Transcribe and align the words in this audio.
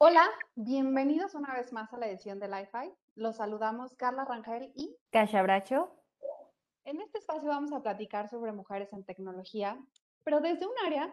Hola, 0.00 0.22
bienvenidos 0.54 1.34
una 1.34 1.52
vez 1.54 1.72
más 1.72 1.92
a 1.92 1.98
la 1.98 2.06
edición 2.06 2.38
de 2.38 2.46
Li-Fi. 2.46 2.94
Los 3.16 3.38
saludamos 3.38 3.96
Carla 3.96 4.24
Rangel 4.24 4.70
y 4.76 4.96
Casha 5.10 5.42
Bracho. 5.42 5.92
En 6.84 7.00
este 7.00 7.18
espacio 7.18 7.48
vamos 7.48 7.72
a 7.72 7.82
platicar 7.82 8.28
sobre 8.28 8.52
mujeres 8.52 8.92
en 8.92 9.02
tecnología, 9.02 9.76
pero 10.22 10.40
desde 10.40 10.66
un 10.66 10.72
área 10.86 11.12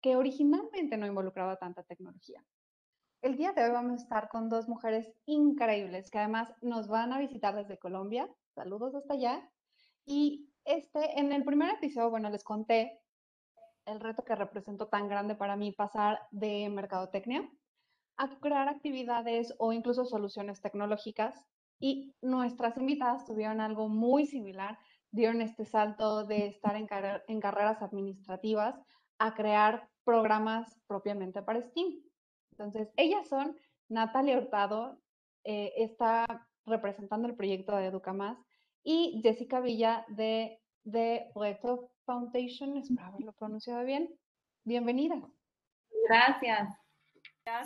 que 0.00 0.16
originalmente 0.16 0.96
no 0.96 1.06
involucraba 1.06 1.56
tanta 1.58 1.82
tecnología. 1.82 2.42
El 3.20 3.36
día 3.36 3.52
de 3.52 3.64
hoy 3.64 3.70
vamos 3.70 4.00
a 4.00 4.02
estar 4.02 4.30
con 4.30 4.48
dos 4.48 4.66
mujeres 4.66 5.12
increíbles 5.26 6.10
que 6.10 6.18
además 6.18 6.54
nos 6.62 6.88
van 6.88 7.12
a 7.12 7.18
visitar 7.18 7.54
desde 7.54 7.78
Colombia. 7.78 8.30
Saludos 8.54 8.94
hasta 8.94 9.12
allá. 9.12 9.46
Y 10.06 10.48
este, 10.64 11.20
en 11.20 11.32
el 11.32 11.44
primer 11.44 11.74
episodio, 11.74 12.08
bueno, 12.08 12.30
les 12.30 12.44
conté 12.44 12.98
el 13.84 14.00
reto 14.00 14.24
que 14.24 14.34
representó 14.34 14.88
tan 14.88 15.06
grande 15.06 15.34
para 15.34 15.54
mí 15.54 15.72
pasar 15.72 16.18
de 16.30 16.70
mercadotecnia 16.70 17.46
a 18.22 18.38
crear 18.38 18.68
actividades 18.68 19.52
o 19.58 19.72
incluso 19.72 20.04
soluciones 20.04 20.60
tecnológicas. 20.60 21.44
Y 21.80 22.14
nuestras 22.22 22.76
invitadas 22.76 23.24
tuvieron 23.24 23.60
algo 23.60 23.88
muy 23.88 24.26
similar, 24.26 24.78
dieron 25.10 25.40
este 25.40 25.64
salto 25.64 26.24
de 26.24 26.46
estar 26.46 26.76
en, 26.76 26.86
en 27.26 27.40
carreras 27.40 27.82
administrativas 27.82 28.80
a 29.18 29.34
crear 29.34 29.88
programas 30.04 30.80
propiamente 30.86 31.42
para 31.42 31.62
Steam. 31.62 32.00
Entonces, 32.52 32.92
ellas 32.96 33.28
son 33.28 33.56
Natalia 33.88 34.38
Hurtado, 34.38 35.00
eh, 35.44 35.72
está 35.76 36.46
representando 36.64 37.26
el 37.26 37.34
proyecto 37.34 37.74
de 37.76 37.86
Educamás, 37.86 38.38
y 38.84 39.20
Jessica 39.22 39.60
Villa 39.60 40.04
de, 40.08 40.60
de 40.84 41.30
Proyecto 41.34 41.90
Foundation, 42.04 42.76
espero 42.76 43.06
haberlo 43.06 43.32
pronunciado 43.32 43.84
bien. 43.84 44.08
Bienvenidas. 44.64 45.24
Gracias. 46.08 46.81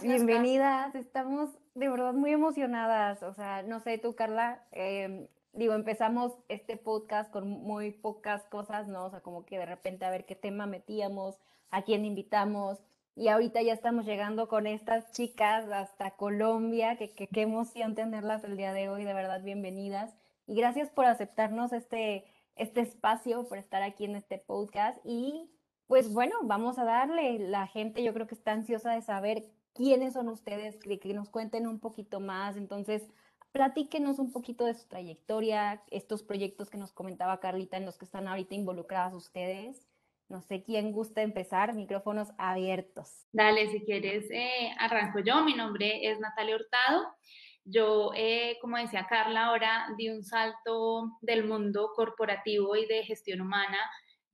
Bienvenidas, 0.00 0.94
estamos 0.94 1.50
de 1.74 1.91
verdad 1.91 2.14
muy 2.14 2.32
emocionadas. 2.32 3.22
O 3.22 3.34
sea, 3.34 3.62
no 3.62 3.78
sé 3.80 3.98
tú, 3.98 4.14
Carla, 4.14 4.64
em, 4.72 5.28
digo, 5.52 5.74
empezamos 5.74 6.32
este 6.48 6.78
podcast 6.78 7.30
con 7.30 7.46
muy 7.46 7.91
pocas 7.91 8.42
cosas, 8.47 8.88
¿no? 8.88 9.04
O 9.04 9.10
sea, 9.10 9.20
como 9.20 9.44
que 9.44 9.58
de 9.58 9.66
repente 9.66 10.06
a 10.06 10.10
ver 10.10 10.24
qué 10.24 10.34
tema 10.34 10.66
metíamos, 10.66 11.38
a 11.70 11.82
quién 11.82 12.06
invitamos. 12.06 12.78
Y 13.14 13.28
ahorita 13.28 13.60
ya 13.60 13.74
estamos 13.74 14.06
llegando 14.06 14.48
con 14.48 14.66
estas 14.66 15.10
chicas 15.12 15.70
hasta 15.70 16.12
Colombia, 16.12 16.97
que, 16.97 17.12
qué 17.12 17.42
emoción 17.42 17.94
tenerlas 17.94 18.44
el 18.44 18.56
día 18.56 18.72
de 18.72 18.88
hoy, 18.88 19.04
de 19.04 19.12
verdad, 19.12 19.42
bienvenidas. 19.42 20.16
Y 20.47 20.54
gracias 20.54 20.88
por 20.88 21.04
aceptarnos 21.04 21.74
este, 21.74 22.24
este 22.54 22.80
espacio, 22.80 23.47
por 23.47 23.58
estar 23.58 23.82
aquí 23.82 24.06
en 24.06 24.16
este 24.16 24.38
podcast. 24.38 24.98
Y 25.04 25.50
pues 25.86 26.12
bueno, 26.12 26.36
vamos 26.44 26.78
a 26.78 26.84
darle. 26.84 27.38
La 27.38 27.66
gente 27.66 28.02
yo 28.02 28.14
creo 28.14 28.27
que 28.27 28.34
está 28.34 28.52
ansiosa 28.52 28.92
de 28.92 29.02
saber 29.02 29.44
quiénes 29.77 30.14
son 30.14 30.28
ustedes, 30.28 30.77
que, 30.77 30.98
que 30.98 31.14
nos 31.14 31.28
cuenten 31.28 31.66
un 31.66 31.78
poquito 31.78 32.20
más. 32.20 32.56
Entonces, 32.56 33.02
platíquenos 33.52 34.19
un 34.19 34.32
poquito 34.32 34.64
de 34.64 34.74
su 34.74 34.86
trayectoria, 34.88 35.82
estos 35.91 36.22
proyectos 36.22 36.70
que 36.70 36.78
nos 36.78 36.92
comentaba 36.92 37.41
Carlita, 37.41 37.77
en 37.77 37.84
los 37.84 37.98
que 37.98 38.04
están 38.04 38.28
ahorita 38.28 38.54
involucradas 38.54 39.14
ustedes. 39.14 39.86
No 40.28 40.41
sé 40.41 40.62
quién 40.64 40.91
gusta 40.91 41.22
empezar, 41.22 41.72
micrófonos 41.74 42.28
abiertos. 42.36 43.27
Dale, 43.32 43.69
si 43.69 43.80
quieres, 43.84 44.28
eh, 44.30 44.74
arranco 44.78 45.20
yo. 45.20 45.44
Mi 45.44 45.54
nombre 45.54 46.10
es 46.10 46.19
Natalia 46.19 46.56
Hurtado. 46.56 47.06
Yo, 47.64 48.10
eh, 48.14 48.58
como 48.60 48.77
decía 48.77 49.06
Carla, 49.08 49.47
ahora 49.47 49.86
di 49.97 50.08
un 50.08 50.24
salto 50.24 51.12
del 51.20 51.44
mundo 51.44 51.92
corporativo 51.94 52.77
y 52.77 52.86
de 52.86 53.04
gestión 53.04 53.41
humana. 53.41 53.78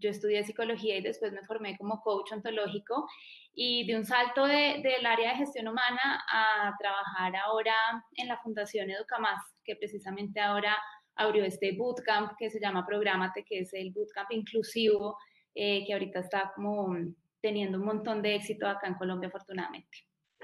Yo 0.02 0.10
estudié 0.10 0.42
psicología 0.42 0.96
y 0.96 1.02
después 1.02 1.32
me 1.32 1.44
formé 1.44 1.78
como 1.78 2.00
coach 2.02 2.32
ontológico 2.32 3.06
y 3.54 3.86
de 3.86 3.96
un 3.96 4.04
salto 4.04 4.46
del 4.46 5.06
área 5.06 5.30
de 5.30 5.36
gestión 5.36 5.68
humana 5.68 6.24
a 6.28 6.74
trabajar 6.78 7.36
ahora 7.36 7.74
en 8.16 8.26
la 8.26 8.38
Fundación 8.38 8.90
Educamás, 8.90 9.40
que 9.64 9.76
precisamente 9.76 10.40
ahora 10.40 10.76
abrió 11.14 11.44
este 11.44 11.76
bootcamp 11.76 12.32
que 12.36 12.50
se 12.50 12.58
llama 12.58 12.84
Prográmate, 12.84 13.44
que 13.44 13.60
es 13.60 13.72
el 13.74 13.92
bootcamp 13.92 14.32
inclusivo, 14.32 15.16
eh, 15.54 15.84
que 15.86 15.92
ahorita 15.92 16.20
está 16.20 16.52
como 16.56 16.96
teniendo 17.40 17.78
un 17.78 17.84
montón 17.84 18.22
de 18.22 18.34
éxito 18.34 18.66
acá 18.66 18.88
en 18.88 18.94
Colombia, 18.94 19.28
afortunadamente. 19.28 19.98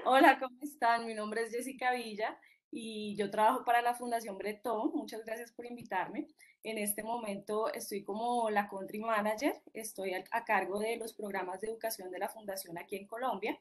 Hola, 0.05 0.39
¿cómo 0.39 0.55
están? 0.61 1.05
Mi 1.05 1.13
nombre 1.13 1.41
es 1.41 1.51
Jessica 1.51 1.91
Villa 1.93 2.37
y 2.71 3.15
yo 3.15 3.29
trabajo 3.29 3.63
para 3.65 3.81
la 3.81 3.95
Fundación 3.95 4.37
Bretón. 4.37 4.91
Muchas 4.93 5.25
gracias 5.25 5.51
por 5.51 5.65
invitarme. 5.65 6.27
En 6.63 6.77
este 6.77 7.03
momento 7.03 7.71
estoy 7.73 8.03
como 8.03 8.49
la 8.49 8.67
country 8.67 8.99
manager, 8.99 9.61
estoy 9.73 10.13
a, 10.13 10.45
cargo 10.45 10.79
de 10.79 10.97
los 10.97 11.13
programas 11.13 11.61
de 11.61 11.67
educación 11.67 12.11
de 12.11 12.19
la 12.19 12.29
Fundación 12.29 12.77
aquí 12.77 12.97
en 12.97 13.07
Colombia 13.07 13.57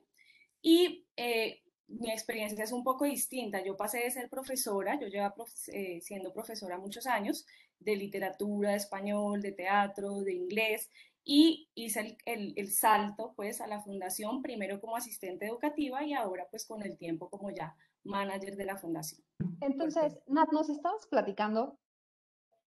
y 0.60 1.06
eh, 1.16 1.62
mi 1.86 2.10
experiencia 2.10 2.64
es 2.64 2.72
un 2.72 2.84
poco 2.84 3.04
distinta. 3.04 3.64
Yo 3.64 3.76
pasé 3.76 3.98
de 3.98 4.10
ser 4.10 4.28
profesora, 4.28 4.98
yo 5.00 5.06
llevo 5.06 5.46
eh, 5.72 6.00
siendo 6.02 6.32
profesora 6.32 6.78
muchos 6.78 7.06
años 7.06 7.46
de 7.78 7.96
literatura, 7.96 8.70
de 8.70 8.76
español, 8.76 9.40
de 9.42 9.52
teatro, 9.52 10.22
de 10.22 10.34
inglés 10.34 10.90
y 11.25 11.70
hice 11.75 12.16
el, 12.25 12.54
el, 12.56 12.72
salto 12.72 13.34
pues 13.36 13.60
a 13.60 13.66
la 13.66 13.80
fundación 13.80 14.42
primero 14.42 14.80
como 14.80 14.96
asistente 14.96 15.46
educativa 15.46 16.02
y 16.04 16.14
ahora 16.14 16.48
pues 16.50 16.66
con 16.66 16.82
el 16.82 16.96
tiempo 16.96 17.28
como 17.28 17.50
ya 17.50 17.76
manager 18.08 18.56
de 18.56 18.64
la 18.64 18.76
fundación. 18.76 19.22
Entonces, 19.60 20.19
Nat, 20.26 20.50
nos 20.52 20.69
estabas 20.69 21.06
platicando 21.06 21.78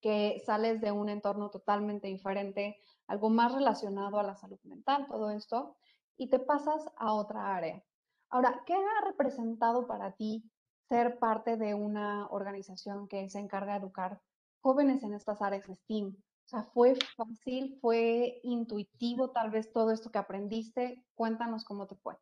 que 0.02 0.42
sales 0.46 0.82
de 0.82 0.92
un 0.92 1.10
entorno 1.10 1.50
totalmente 1.50 2.08
diferente, 2.08 2.78
algo 3.08 3.30
más 3.30 3.54
relacionado 3.54 4.20
a 4.20 4.24
la 4.24 4.36
salud 4.36 4.60
mental, 4.64 5.06
todo 5.08 5.30
esto, 5.30 5.76
y 6.18 6.30
te 6.30 6.40
pasas 6.40 6.90
a 6.98 7.14
otra 7.14 7.56
área. 7.56 7.84
Ahora, 8.30 8.64
¿qué 8.66 8.74
ha 8.74 9.06
representado 9.06 9.88
para 9.88 10.14
ti 10.14 10.50
ser 10.90 11.20
parte 11.20 11.58
de 11.58 11.74
una 11.74 12.28
organización 12.28 13.08
que 13.08 13.30
se 13.30 13.40
encarga 13.40 13.74
de 13.74 13.80
educar 13.80 14.22
jóvenes 14.62 15.04
en 15.04 15.14
estas 15.14 15.42
áreas 15.42 15.68
de 15.68 15.76
STEAM? 15.76 16.08
O 16.08 16.48
sea, 16.48 16.64
¿fue 16.64 16.96
fácil, 17.16 17.78
fue 17.80 18.40
intuitivo 18.44 19.32
tal 19.32 19.52
vez 19.52 19.72
todo 19.72 19.92
esto 19.92 20.12
que 20.12 20.18
aprendiste? 20.18 21.06
Cuéntanos 21.16 21.64
cómo 21.64 21.88
te 21.88 21.96
fue. 21.96 22.18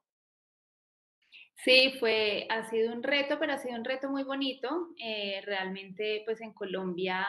Sí, 1.63 1.93
fue, 1.99 2.47
ha 2.49 2.69
sido 2.69 2.93
un 2.93 3.03
reto, 3.03 3.37
pero 3.39 3.53
ha 3.53 3.57
sido 3.57 3.75
un 3.75 3.83
reto 3.83 4.09
muy 4.09 4.23
bonito. 4.23 4.89
Eh, 4.97 5.41
realmente, 5.45 6.23
pues 6.25 6.41
en 6.41 6.53
Colombia 6.53 7.27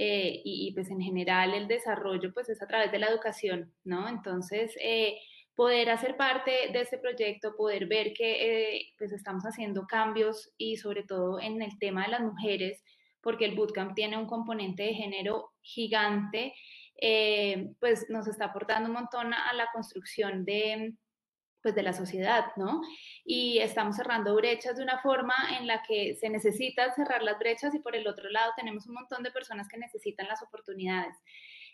eh, 0.00 0.42
y, 0.44 0.72
pues 0.74 0.90
en 0.90 1.00
general 1.00 1.54
el 1.54 1.66
desarrollo 1.66 2.32
pues 2.32 2.48
es 2.48 2.62
a 2.62 2.68
través 2.68 2.92
de 2.92 3.00
la 3.00 3.08
educación, 3.08 3.74
¿no? 3.82 4.08
Entonces, 4.08 4.72
eh, 4.80 5.18
poder 5.56 5.90
hacer 5.90 6.16
parte 6.16 6.52
de 6.72 6.82
este 6.82 6.98
proyecto, 6.98 7.56
poder 7.56 7.86
ver 7.86 8.12
que 8.14 8.76
eh, 8.76 8.94
pues 8.96 9.10
estamos 9.10 9.42
haciendo 9.42 9.88
cambios 9.88 10.52
y 10.56 10.76
sobre 10.76 11.02
todo 11.02 11.40
en 11.40 11.62
el 11.62 11.76
tema 11.80 12.04
de 12.04 12.12
las 12.12 12.20
mujeres, 12.20 12.80
porque 13.20 13.44
el 13.46 13.56
bootcamp 13.56 13.96
tiene 13.96 14.16
un 14.16 14.28
componente 14.28 14.84
de 14.84 14.94
género 14.94 15.50
gigante, 15.62 16.54
pues 17.80 18.06
nos 18.08 18.28
está 18.28 18.46
aportando 18.46 18.88
un 18.88 18.94
montón 18.94 19.34
a 19.34 19.52
la 19.52 19.68
construcción 19.72 20.44
de, 20.44 20.94
pues 21.62 21.74
de 21.74 21.82
la 21.82 21.92
sociedad, 21.92 22.46
¿no? 22.56 22.82
Y 23.24 23.58
estamos 23.58 23.96
cerrando 23.96 24.34
brechas 24.34 24.76
de 24.76 24.82
una 24.82 24.98
forma 25.00 25.34
en 25.58 25.66
la 25.66 25.82
que 25.82 26.14
se 26.14 26.30
necesita 26.30 26.92
cerrar 26.94 27.22
las 27.22 27.38
brechas 27.38 27.74
y 27.74 27.80
por 27.80 27.96
el 27.96 28.06
otro 28.06 28.30
lado 28.30 28.52
tenemos 28.56 28.86
un 28.86 28.94
montón 28.94 29.22
de 29.22 29.30
personas 29.30 29.68
que 29.68 29.78
necesitan 29.78 30.28
las 30.28 30.42
oportunidades. 30.42 31.16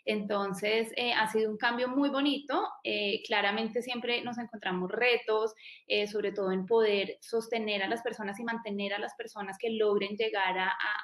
Entonces, 0.05 0.91
eh, 0.95 1.13
ha 1.13 1.27
sido 1.27 1.49
un 1.49 1.57
cambio 1.57 1.87
muy 1.87 2.09
bonito. 2.09 2.67
Eh, 2.83 3.23
claramente 3.25 3.81
siempre 3.81 4.21
nos 4.21 4.37
encontramos 4.37 4.91
retos, 4.91 5.55
eh, 5.87 6.05
sobre 6.07 6.31
todo 6.31 6.51
en 6.51 6.67
poder 6.67 7.17
sostener 7.21 7.81
a 7.81 7.87
las 7.87 8.03
personas 8.03 8.39
y 8.39 8.43
mantener 8.43 8.93
a 8.93 8.99
las 8.99 9.15
personas 9.15 9.57
que 9.57 9.71
logren 9.71 10.15
llegar 10.15 10.55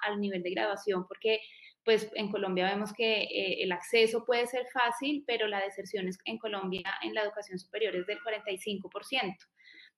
al 0.04 0.20
nivel 0.20 0.44
de 0.44 0.52
graduación, 0.52 1.08
porque 1.08 1.42
pues 1.84 2.10
en 2.16 2.30
Colombia 2.30 2.70
vemos 2.70 2.94
que 2.94 3.24
eh, 3.24 3.64
el 3.64 3.72
acceso 3.72 4.24
puede 4.26 4.46
ser 4.48 4.68
fácil, 4.72 5.24
pero 5.26 5.48
la 5.48 5.62
deserción 5.62 6.08
en 6.26 6.38
Colombia 6.38 6.84
en 7.02 7.14
la 7.14 7.24
educación 7.24 7.58
superior 7.58 7.96
es 7.96 8.06
del 8.06 8.20
45%, 8.20 9.38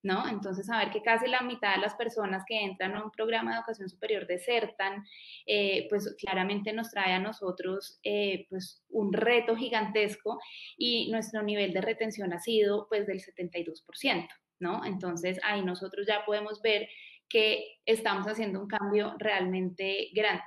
¿no? 0.03 0.27
Entonces, 0.27 0.67
saber 0.67 0.91
que 0.91 1.01
casi 1.01 1.27
la 1.27 1.41
mitad 1.41 1.75
de 1.75 1.81
las 1.81 1.95
personas 1.95 2.43
que 2.47 2.61
entran 2.61 2.95
a 2.95 3.03
un 3.03 3.11
programa 3.11 3.51
de 3.51 3.57
educación 3.57 3.89
superior 3.89 4.27
desertan, 4.27 5.03
eh, 5.45 5.87
pues 5.89 6.15
claramente 6.19 6.71
nos 6.71 6.89
trae 6.89 7.13
a 7.13 7.19
nosotros 7.19 7.99
eh, 8.03 8.45
pues 8.49 8.83
un 8.89 9.11
reto 9.11 9.55
gigantesco 9.55 10.39
y 10.77 11.11
nuestro 11.11 11.43
nivel 11.43 11.73
de 11.73 11.81
retención 11.81 12.31
ha 12.33 12.39
sido 12.39 12.87
pues 12.87 13.07
del 13.07 13.19
72%, 13.19 14.27
¿no? 14.59 14.85
Entonces, 14.85 15.39
ahí 15.43 15.63
nosotros 15.63 16.07
ya 16.07 16.23
podemos 16.25 16.61
ver 16.61 16.87
que 17.27 17.79
estamos 17.85 18.27
haciendo 18.27 18.61
un 18.61 18.67
cambio 18.67 19.15
realmente 19.17 20.09
grande. 20.13 20.43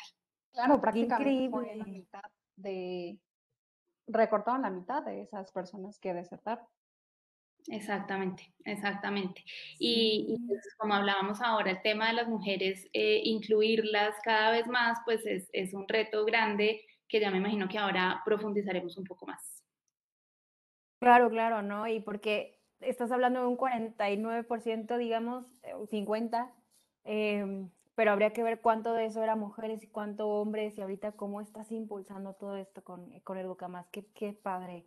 Claro, 0.56 0.80
prácticamente 0.80 1.76
la 1.76 1.84
mitad 1.84 2.22
de, 2.56 3.18
recortaron 4.06 4.62
la 4.62 4.70
mitad 4.70 5.02
de 5.02 5.20
esas 5.20 5.52
personas 5.52 5.98
que 5.98 6.14
desertaron. 6.14 6.64
Exactamente, 7.68 8.54
exactamente. 8.64 9.44
Y, 9.78 10.34
pues, 10.48 10.74
como 10.78 10.94
hablábamos 10.94 11.42
ahora, 11.42 11.72
el 11.72 11.82
tema 11.82 12.06
de 12.06 12.14
las 12.14 12.28
mujeres, 12.28 12.88
eh, 12.94 13.20
incluirlas 13.24 14.14
cada 14.24 14.50
vez 14.50 14.66
más, 14.66 14.98
pues 15.04 15.26
es, 15.26 15.50
es, 15.52 15.74
un 15.74 15.86
reto 15.86 16.24
grande 16.24 16.80
que 17.06 17.20
ya 17.20 17.30
me 17.30 17.36
imagino 17.36 17.68
que 17.68 17.76
ahora 17.76 18.22
profundizaremos 18.24 18.96
un 18.96 19.04
poco 19.04 19.26
más. 19.26 19.62
Claro, 21.02 21.28
claro, 21.28 21.60
¿no? 21.60 21.86
Y 21.86 22.00
porque 22.00 22.62
estás 22.80 23.12
hablando 23.12 23.40
de 23.40 23.46
un 23.46 23.58
49%, 23.58 24.96
digamos, 24.96 25.44
50%, 25.90 26.50
em, 27.04 27.70
pero 27.96 28.12
habría 28.12 28.32
que 28.32 28.44
ver 28.44 28.60
cuánto 28.60 28.92
de 28.92 29.06
eso 29.06 29.22
era 29.22 29.34
mujeres 29.34 29.82
y 29.82 29.88
cuánto 29.88 30.28
hombres 30.28 30.78
y 30.78 30.82
ahorita 30.82 31.12
cómo 31.12 31.40
estás 31.40 31.72
impulsando 31.72 32.34
todo 32.34 32.56
esto 32.56 32.84
con, 32.84 33.10
con 33.20 33.38
Educa 33.38 33.68
Más. 33.68 33.88
Qué, 33.88 34.06
qué 34.14 34.34
padre. 34.34 34.86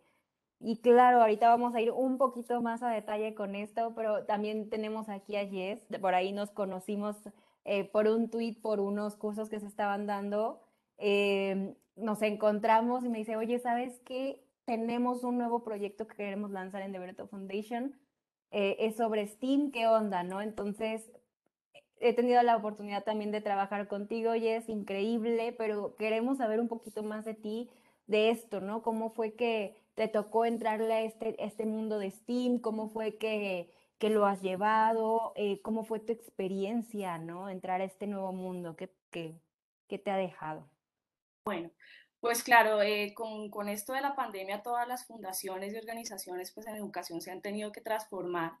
Y 0.60 0.80
claro, 0.80 1.20
ahorita 1.20 1.48
vamos 1.48 1.74
a 1.74 1.80
ir 1.80 1.90
un 1.90 2.18
poquito 2.18 2.62
más 2.62 2.82
a 2.82 2.90
detalle 2.90 3.34
con 3.34 3.56
esto, 3.56 3.94
pero 3.96 4.24
también 4.26 4.70
tenemos 4.70 5.08
aquí 5.08 5.36
a 5.36 5.46
Jess, 5.46 5.84
por 6.00 6.14
ahí 6.14 6.32
nos 6.32 6.50
conocimos 6.50 7.16
eh, 7.64 7.84
por 7.84 8.06
un 8.06 8.30
tweet, 8.30 8.56
por 8.62 8.78
unos 8.78 9.16
cursos 9.16 9.48
que 9.48 9.58
se 9.58 9.66
estaban 9.66 10.06
dando. 10.06 10.60
Em, 10.98 11.74
nos 11.96 12.22
encontramos 12.22 13.04
y 13.04 13.08
me 13.08 13.18
dice, 13.18 13.36
oye, 13.36 13.58
¿sabes 13.58 14.00
qué? 14.04 14.44
Tenemos 14.66 15.24
un 15.24 15.38
nuevo 15.38 15.64
proyecto 15.64 16.06
que 16.06 16.16
queremos 16.16 16.50
lanzar 16.52 16.82
en 16.82 16.92
The 16.92 16.98
Berto 17.00 17.26
Foundation. 17.26 17.98
Eh, 18.52 18.76
es 18.80 18.96
sobre 18.96 19.26
Steam, 19.26 19.72
¿qué 19.72 19.86
onda? 19.86 20.22
¿no? 20.22 20.42
Entonces, 20.42 21.10
he 22.00 22.14
tenido 22.14 22.42
la 22.42 22.56
oportunidad 22.56 23.04
también 23.04 23.30
de 23.30 23.40
trabajar 23.40 23.86
contigo 23.86 24.34
y 24.34 24.48
es 24.48 24.68
increíble, 24.68 25.54
pero 25.56 25.94
queremos 25.96 26.38
saber 26.38 26.58
un 26.58 26.68
poquito 26.68 27.02
más 27.02 27.24
de 27.24 27.34
ti, 27.34 27.70
de 28.06 28.30
esto, 28.30 28.60
¿no? 28.60 28.82
¿Cómo 28.82 29.10
fue 29.10 29.34
que 29.34 29.76
te 29.94 30.08
tocó 30.08 30.44
entrarle 30.46 30.92
a 30.92 31.02
este, 31.02 31.42
este 31.44 31.66
mundo 31.66 31.98
de 31.98 32.10
Steam? 32.10 32.58
¿Cómo 32.58 32.88
fue 32.88 33.18
que, 33.18 33.70
que 33.98 34.10
lo 34.10 34.26
has 34.26 34.40
llevado? 34.40 35.32
Eh, 35.36 35.60
¿Cómo 35.62 35.84
fue 35.84 36.00
tu 36.00 36.12
experiencia, 36.12 37.18
¿no? 37.18 37.48
Entrar 37.48 37.82
a 37.82 37.84
este 37.84 38.06
nuevo 38.06 38.32
mundo. 38.32 38.76
¿Qué, 38.76 38.90
qué, 39.10 39.38
qué 39.86 39.98
te 39.98 40.10
ha 40.10 40.16
dejado? 40.16 40.66
Bueno, 41.44 41.70
pues 42.20 42.42
claro, 42.42 42.82
eh, 42.82 43.12
con, 43.14 43.50
con, 43.50 43.68
esto 43.68 43.92
de 43.92 44.00
la 44.00 44.14
pandemia 44.14 44.62
todas 44.62 44.88
las 44.88 45.06
fundaciones 45.06 45.72
y 45.72 45.78
organizaciones 45.78 46.50
pues 46.52 46.66
en 46.66 46.76
educación 46.76 47.20
se 47.20 47.30
han 47.30 47.42
tenido 47.42 47.72
que 47.72 47.80
transformar. 47.80 48.52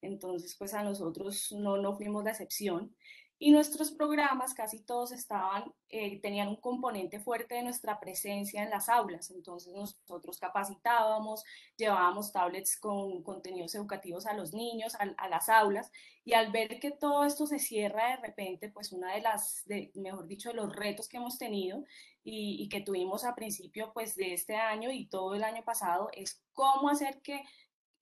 Entonces 0.00 0.56
pues 0.58 0.74
a 0.74 0.82
nosotros 0.82 1.52
no, 1.52 1.76
no 1.76 1.96
fuimos 1.96 2.24
la 2.24 2.30
excepción. 2.30 2.94
Y 3.38 3.50
nuestros 3.50 3.90
programas 3.90 4.54
casi 4.54 4.80
todos 4.80 5.12
estaban, 5.12 5.70
eh, 5.90 6.18
tenían 6.22 6.48
un 6.48 6.56
componente 6.56 7.20
fuerte 7.20 7.56
de 7.56 7.62
nuestra 7.62 8.00
presencia 8.00 8.62
en 8.62 8.70
las 8.70 8.88
aulas. 8.88 9.30
Entonces 9.30 9.74
nosotros 9.74 10.38
capacitábamos, 10.38 11.44
llevábamos 11.76 12.32
tablets 12.32 12.78
con 12.80 13.22
contenidos 13.22 13.74
educativos 13.74 14.24
a 14.24 14.32
los 14.32 14.54
niños, 14.54 14.94
a, 14.94 15.28
las 15.28 15.50
aulas. 15.50 15.92
Y 16.24 16.32
al 16.32 16.50
ver 16.50 16.80
que 16.80 16.92
todo 16.92 17.26
esto 17.26 17.46
se 17.46 17.58
cierra 17.58 18.08
de 18.12 18.16
repente, 18.28 18.70
pues 18.70 18.90
una 18.92 19.14
de 19.14 19.20
las, 19.20 19.64
mejor 19.94 20.26
dicho, 20.26 20.48
de 20.48 20.54
los 20.54 20.74
retos 20.74 21.06
que 21.06 21.18
hemos 21.18 21.36
tenido 21.36 21.84
y, 22.24 22.56
y 22.62 22.68
que 22.70 22.80
tuvimos 22.80 23.24
a 23.24 23.34
principio 23.34 23.92
pues 23.92 24.16
de 24.16 24.32
este 24.32 24.56
año 24.56 24.90
y 24.90 25.08
todo 25.08 25.34
el 25.34 25.44
año 25.44 25.62
pasado 25.62 26.08
es 26.14 26.42
cómo 26.54 26.88
hacer 26.88 27.20
que 27.20 27.42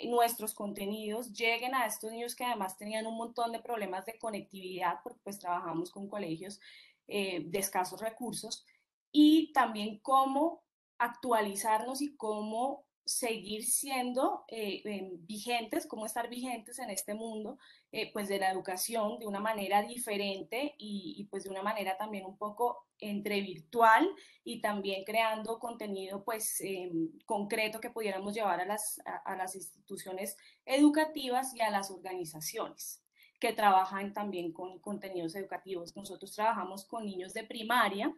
nuestros 0.00 0.55
contenidos 0.55 1.32
lleguen 1.32 1.75
a 1.75 1.87
estos 1.87 2.11
niños 2.12 2.35
que 2.35 2.44
además 2.44 2.76
tenían 2.76 3.06
un 3.06 3.17
montón 3.17 3.52
de 3.52 3.61
problemas 3.61 4.05
de 4.06 4.19
conectividad, 4.19 5.00
porque 5.02 5.20
pues 5.23 5.38
trabajamos 5.38 5.91
con 5.91 6.08
colegios 6.08 6.61
eh, 7.06 7.43
de 7.46 7.58
escasos 7.58 8.00
recursos, 8.00 8.64
y 9.12 9.52
también 9.52 10.00
cómo 10.00 10.64
actualizarnos 10.99 12.02
y 12.02 12.17
cómo 12.17 12.85
seguir 13.05 13.65
siendo 13.65 14.45
eh, 14.49 14.81
eh, 14.85 15.11
vigentes, 15.19 15.87
cómo 15.87 16.06
estar 16.06 16.29
vigentes 16.31 16.79
en 16.79 16.91
este 16.91 17.15
mundo, 17.15 17.59
eh, 17.93 18.11
pues 18.12 18.29
de 18.29 18.39
la 18.39 18.51
educación 18.51 19.19
de 19.19 19.27
una 19.27 19.41
manera 19.41 19.83
diferente 19.83 20.75
y, 20.79 21.27
pues 21.31 21.45
de 21.45 21.51
una 21.51 21.62
manera 21.62 21.97
también 21.97 22.25
un 22.25 22.37
poco 22.37 22.87
entre 22.99 23.41
virtual 23.43 24.09
y 24.43 24.61
también 24.61 25.05
creando 25.05 25.59
contenido 25.59 26.25
pues 26.25 26.61
eh, 26.62 26.91
concreto 27.27 27.81
que 27.81 27.91
pudiéramos 27.91 28.35
llevar 28.35 28.61
a 28.61 28.65
las, 28.65 29.01
a 29.05 29.37
las 29.37 29.55
instituciones 29.55 30.37
educativas 30.65 31.55
y 31.55 31.61
a 31.61 31.71
las 31.71 31.91
organizaciones 31.91 33.03
que 33.39 33.53
trabajan 33.53 34.15
también 34.15 34.53
con 34.53 34.79
contenidos 34.79 35.35
educativos. 35.35 35.95
Nosotros 35.95 36.33
trabajamos 36.33 36.87
con 36.87 37.05
niños 37.05 37.35
de 37.35 37.45
primaria, 37.45 38.15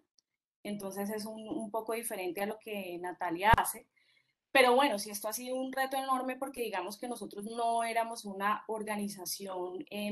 entonces 0.62 1.10
es 1.10 1.26
un, 1.26 1.48
un 1.48 1.70
poco 1.70 1.94
diferente 1.94 2.42
a 2.42 2.46
lo 2.46 2.58
que 2.60 2.98
Natalia 2.98 3.50
hace 3.50 3.86
pero 4.56 4.74
bueno, 4.74 4.98
sí, 4.98 5.10
esto 5.10 5.28
ha 5.28 5.34
sido 5.34 5.54
un 5.54 5.70
reto 5.70 5.98
enorme 5.98 6.36
porque 6.36 6.62
digamos 6.62 6.96
que 6.96 7.08
nosotros 7.08 7.44
no 7.44 7.84
éramos 7.84 8.24
una 8.24 8.64
organización 8.68 9.84
eh, 9.90 10.10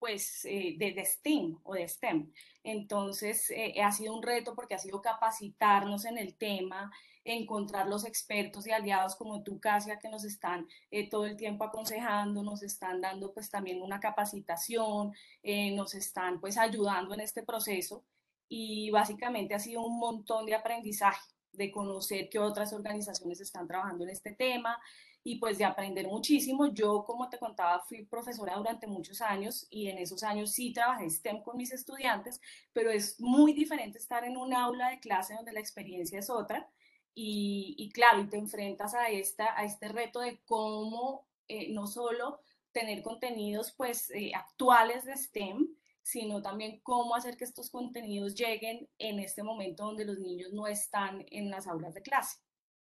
pues 0.00 0.44
eh, 0.44 0.74
de, 0.76 0.90
de, 0.90 1.04
STEAM 1.04 1.60
o 1.62 1.74
de 1.74 1.86
STEM. 1.86 2.32
Entonces 2.64 3.48
eh, 3.50 3.80
ha 3.80 3.92
sido 3.92 4.12
un 4.12 4.24
reto 4.24 4.56
porque 4.56 4.74
ha 4.74 4.78
sido 4.78 5.00
capacitarnos 5.00 6.04
en 6.04 6.18
el 6.18 6.34
tema, 6.34 6.90
encontrar 7.22 7.86
los 7.86 8.04
expertos 8.04 8.66
y 8.66 8.72
aliados 8.72 9.14
como 9.14 9.44
tú, 9.44 9.60
Casia, 9.60 10.00
que 10.00 10.08
nos 10.08 10.24
están 10.24 10.66
eh, 10.90 11.08
todo 11.08 11.24
el 11.26 11.36
tiempo 11.36 11.62
aconsejando, 11.62 12.42
nos 12.42 12.64
están 12.64 13.00
dando 13.00 13.32
pues 13.32 13.50
también 13.50 13.80
una 13.80 14.00
capacitación, 14.00 15.12
eh, 15.44 15.70
nos 15.76 15.94
están 15.94 16.40
pues 16.40 16.58
ayudando 16.58 17.14
en 17.14 17.20
este 17.20 17.44
proceso 17.44 18.04
y 18.48 18.90
básicamente 18.90 19.54
ha 19.54 19.60
sido 19.60 19.82
un 19.82 19.96
montón 20.00 20.44
de 20.44 20.56
aprendizaje 20.56 21.33
de 21.56 21.70
conocer 21.70 22.28
que 22.28 22.38
otras 22.38 22.72
organizaciones 22.72 23.40
están 23.40 23.66
trabajando 23.66 24.04
en 24.04 24.10
este 24.10 24.32
tema 24.32 24.78
y 25.22 25.36
pues 25.36 25.56
de 25.56 25.64
aprender 25.64 26.06
muchísimo. 26.06 26.66
Yo, 26.66 27.04
como 27.04 27.28
te 27.30 27.38
contaba, 27.38 27.80
fui 27.80 28.04
profesora 28.04 28.56
durante 28.56 28.86
muchos 28.86 29.22
años 29.22 29.66
y 29.70 29.88
en 29.88 29.98
esos 29.98 30.22
años 30.22 30.52
sí 30.52 30.72
trabajé 30.72 31.08
STEM 31.08 31.42
con 31.42 31.56
mis 31.56 31.72
estudiantes, 31.72 32.40
pero 32.72 32.90
es 32.90 33.18
muy 33.18 33.54
diferente 33.54 33.98
estar 33.98 34.24
en 34.24 34.36
un 34.36 34.52
aula 34.52 34.90
de 34.90 35.00
clase 35.00 35.34
donde 35.34 35.52
la 35.52 35.60
experiencia 35.60 36.18
es 36.18 36.28
otra 36.28 36.68
y, 37.16 37.90
claro, 37.94 38.20
y 38.20 38.26
te 38.28 38.36
enfrentas 38.36 38.94
a, 38.94 39.08
esta, 39.08 39.58
a 39.58 39.64
este 39.64 39.88
reto 39.88 40.20
de 40.20 40.40
cómo 40.44 41.26
eh, 41.48 41.72
no 41.72 41.86
solo 41.86 42.40
tener 42.72 43.02
contenidos 43.02 43.72
pues 43.72 44.10
eh, 44.10 44.32
actuales 44.34 45.04
de 45.04 45.16
STEM, 45.16 45.68
sino 46.04 46.42
también 46.42 46.80
cómo 46.82 47.16
hacer 47.16 47.38
que 47.38 47.44
estos 47.44 47.70
contenidos 47.70 48.34
lleguen 48.34 48.86
en 48.98 49.18
este 49.20 49.42
momento 49.42 49.86
donde 49.86 50.04
los 50.04 50.18
niños 50.18 50.52
no 50.52 50.66
están 50.66 51.24
en 51.30 51.50
las 51.50 51.66
aulas 51.66 51.94
de 51.94 52.02
clase. 52.02 52.40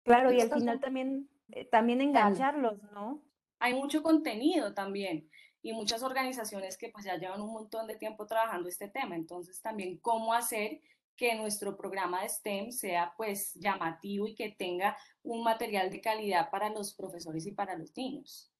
Claro, 0.03 0.31
y 0.31 0.39
al 0.39 0.51
final 0.51 0.79
también, 0.79 1.27
eh, 1.51 1.65
también 1.65 1.99
engancharlos, 1.99 2.81
¿no? 2.93 3.23
Hay 3.57 3.73
mucho 3.73 4.03
contenido 4.03 4.75
también 4.75 5.27
y 5.63 5.73
muchas 5.73 6.03
organizaciones 6.03 6.77
que 6.77 6.89
pues 6.89 7.05
ya 7.05 7.17
llevan 7.17 7.41
un 7.41 7.51
montón 7.51 7.87
de 7.87 7.95
tiempo 7.95 8.27
trabajando 8.27 8.69
este 8.69 8.87
tema, 8.87 9.15
entonces 9.15 9.59
también 9.63 9.97
cómo 9.97 10.33
hacer 10.33 10.79
que 11.15 11.33
nuestro 11.33 11.75
programa 11.75 12.21
de 12.21 12.29
STEM 12.29 12.71
sea 12.71 13.15
pues 13.17 13.55
llamativo 13.55 14.27
y 14.27 14.35
que 14.35 14.51
tenga 14.51 14.95
un 15.23 15.43
material 15.43 15.89
de 15.89 16.01
calidad 16.01 16.51
para 16.51 16.69
los 16.69 16.93
profesores 16.93 17.47
y 17.47 17.51
para 17.51 17.75
los 17.75 17.97
niños. 17.97 18.51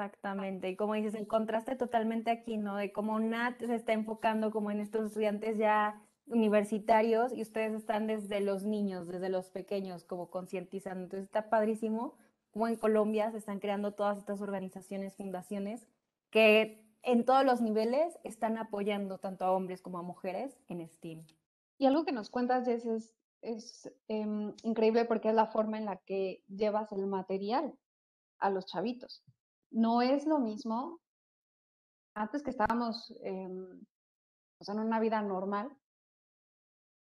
Exactamente, 0.00 0.70
y 0.70 0.76
como 0.76 0.94
dices, 0.94 1.14
el 1.14 1.26
contraste 1.26 1.76
totalmente 1.76 2.30
aquí, 2.30 2.56
¿no? 2.56 2.76
De 2.76 2.90
cómo 2.90 3.20
Nat 3.20 3.60
se 3.60 3.74
está 3.74 3.92
enfocando 3.92 4.50
como 4.50 4.70
en 4.70 4.80
estos 4.80 5.04
estudiantes 5.04 5.58
ya 5.58 6.02
universitarios 6.26 7.34
y 7.34 7.42
ustedes 7.42 7.74
están 7.74 8.06
desde 8.06 8.40
los 8.40 8.64
niños, 8.64 9.08
desde 9.08 9.28
los 9.28 9.50
pequeños, 9.50 10.04
como 10.04 10.30
concientizando. 10.30 11.04
Entonces 11.04 11.26
está 11.26 11.50
padrísimo 11.50 12.16
como 12.50 12.66
en 12.66 12.76
Colombia 12.76 13.30
se 13.30 13.36
están 13.36 13.60
creando 13.60 13.92
todas 13.92 14.16
estas 14.16 14.40
organizaciones, 14.40 15.16
fundaciones, 15.16 15.86
que 16.30 16.82
en 17.02 17.26
todos 17.26 17.44
los 17.44 17.60
niveles 17.60 18.18
están 18.24 18.56
apoyando 18.56 19.18
tanto 19.18 19.44
a 19.44 19.52
hombres 19.52 19.82
como 19.82 19.98
a 19.98 20.02
mujeres 20.02 20.58
en 20.68 20.88
STEAM. 20.88 21.26
Y 21.76 21.84
algo 21.84 22.06
que 22.06 22.12
nos 22.12 22.30
cuentas, 22.30 22.64
Jess, 22.64 22.86
es, 22.86 23.14
es 23.42 23.92
eh, 24.08 24.54
increíble 24.62 25.04
porque 25.04 25.28
es 25.28 25.34
la 25.34 25.46
forma 25.46 25.76
en 25.76 25.84
la 25.84 25.96
que 25.98 26.42
llevas 26.48 26.90
el 26.92 27.06
material 27.06 27.74
a 28.38 28.48
los 28.48 28.64
chavitos 28.64 29.22
no 29.70 30.02
es 30.02 30.26
lo 30.26 30.38
mismo 30.38 31.00
antes 32.14 32.42
que 32.42 32.50
estábamos 32.50 33.12
eh, 33.22 33.48
pues 34.58 34.68
en 34.68 34.78
una 34.78 35.00
vida 35.00 35.22
normal, 35.22 35.74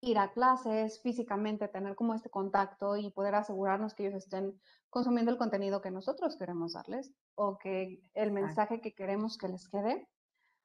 ir 0.01 0.19
a 0.19 0.31
clases 0.31 1.01
físicamente, 1.03 1.67
tener 1.67 1.97
como 1.97 2.15
este 2.15 2.31
contacto 2.31 2.97
y 2.97 3.11
poder 3.11 3.35
asegurarnos 3.35 3.95
que 3.95 4.07
ellos 4.07 4.23
estén 4.23 4.61
consumiendo 4.91 5.33
el 5.33 5.39
contenido 5.39 5.81
que 5.81 5.91
nosotros 5.91 6.37
queremos 6.37 6.75
darles 6.75 7.13
o 7.35 7.59
que 7.59 8.01
el 8.15 8.31
mensaje 8.31 8.81
que 8.81 8.95
queremos 8.95 9.37
que 9.37 9.49
les 9.49 9.69
quede. 9.69 10.09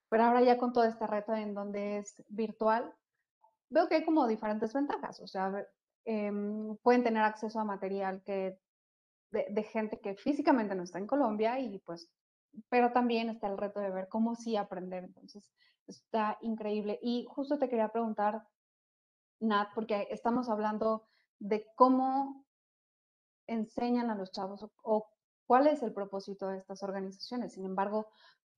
Pero 0.09 0.25
ahora 0.25 0.43
ya 0.43 0.59
con 0.59 0.71
todo 0.71 0.83
este 0.83 1.07
reto 1.07 1.33
en 1.33 1.55
donde 1.55 1.97
es 1.97 2.23
virtual, 2.27 2.93
veo 3.69 3.87
que 3.87 3.95
hay 3.95 4.05
como 4.05 4.27
diferentes 4.27 4.71
ventajas. 4.71 5.19
O 5.19 5.27
sea, 5.27 5.51
eh, 6.05 6.31
pueden 6.83 7.03
tener 7.03 7.23
acceso 7.23 7.59
a 7.59 7.63
material 7.63 8.21
que 8.23 8.59
de, 9.33 9.63
gente 9.63 9.99
que 9.99 10.15
físicamente 10.15 10.75
no 10.75 10.83
está 10.83 10.99
en 10.99 11.07
Colombia 11.07 11.59
y 11.59 11.79
pues, 11.79 12.09
pero 12.69 12.91
también 12.91 13.29
está 13.29 13.47
el 13.47 13.57
reto 13.57 13.79
de 13.79 13.89
ver 13.89 14.07
cómo 14.07 14.35
sí 14.35 14.55
aprender. 14.55 15.03
Entonces, 15.03 15.51
está 15.87 16.37
increíble. 16.41 16.99
Y 17.01 17.25
justo 17.27 17.57
te 17.57 17.67
quería 17.67 17.89
preguntar, 17.89 18.47
Nat, 19.39 19.69
porque 19.73 20.07
estamos 20.11 20.49
hablando 20.49 21.07
de 21.39 21.65
cómo 21.75 22.45
enseñan 23.47 24.09
a 24.09 24.15
los 24.15 24.31
chavos 24.31 24.63
o, 24.63 24.71
o 24.83 25.07
cuál 25.47 25.67
es 25.67 25.81
el 25.83 25.91
propósito 25.91 26.47
de 26.47 26.59
estas 26.59 26.83
organizaciones. 26.83 27.53
Sin 27.53 27.65
embargo, 27.65 28.07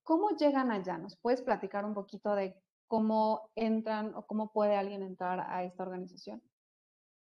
¿cómo 0.04 0.32
llegan 0.32 0.72
allá? 0.72 0.98
¿Nos 0.98 1.18
puedes 1.18 1.42
platicar 1.42 1.86
un 1.86 1.94
poquito 1.94 2.36
de 2.36 2.56
cómo 2.88 3.50
entran 3.56 4.14
o 4.14 4.28
cómo 4.28 4.52
puede 4.52 4.76
alguien 4.76 5.02
entrar 5.02 5.40
a 5.40 5.64
esta 5.64 5.84
organización? 5.84 6.44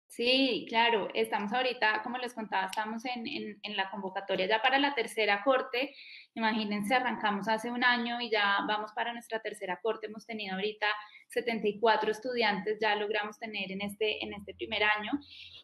Sí, 0.08 0.66
claro, 0.70 1.10
estamos 1.14 1.52
ahorita, 1.52 2.02
como 2.02 2.18
les 2.18 2.34
contaba, 2.34 2.66
estamos 2.68 3.04
en, 3.06 3.28
en, 3.62 3.78
la 3.78 3.90
convocatoria 3.92 4.48
ya 4.48 4.62
para 4.62 4.80
la 4.80 4.96
tercera 4.96 5.44
corte. 5.44 5.94
Imagínense, 6.34 6.96
arrancamos 6.96 7.48
hace 7.50 7.70
un 7.70 7.84
año 7.84 8.20
y 8.22 8.30
ya 8.32 8.60
vamos 8.68 8.94
para 8.94 9.12
nuestra 9.12 9.42
tercera 9.42 9.80
corte. 9.84 10.08
Hemos 10.08 10.26
tenido 10.26 10.56
ahorita 10.56 10.88
74 11.28 12.12
estudiantes, 12.12 12.80
ya 12.82 12.96
logramos 12.96 13.38
tener 13.38 13.70
en 13.72 13.82
este, 13.82 14.24
en 14.24 14.34
este 14.34 14.56
primer 14.56 14.84
año. 14.84 15.12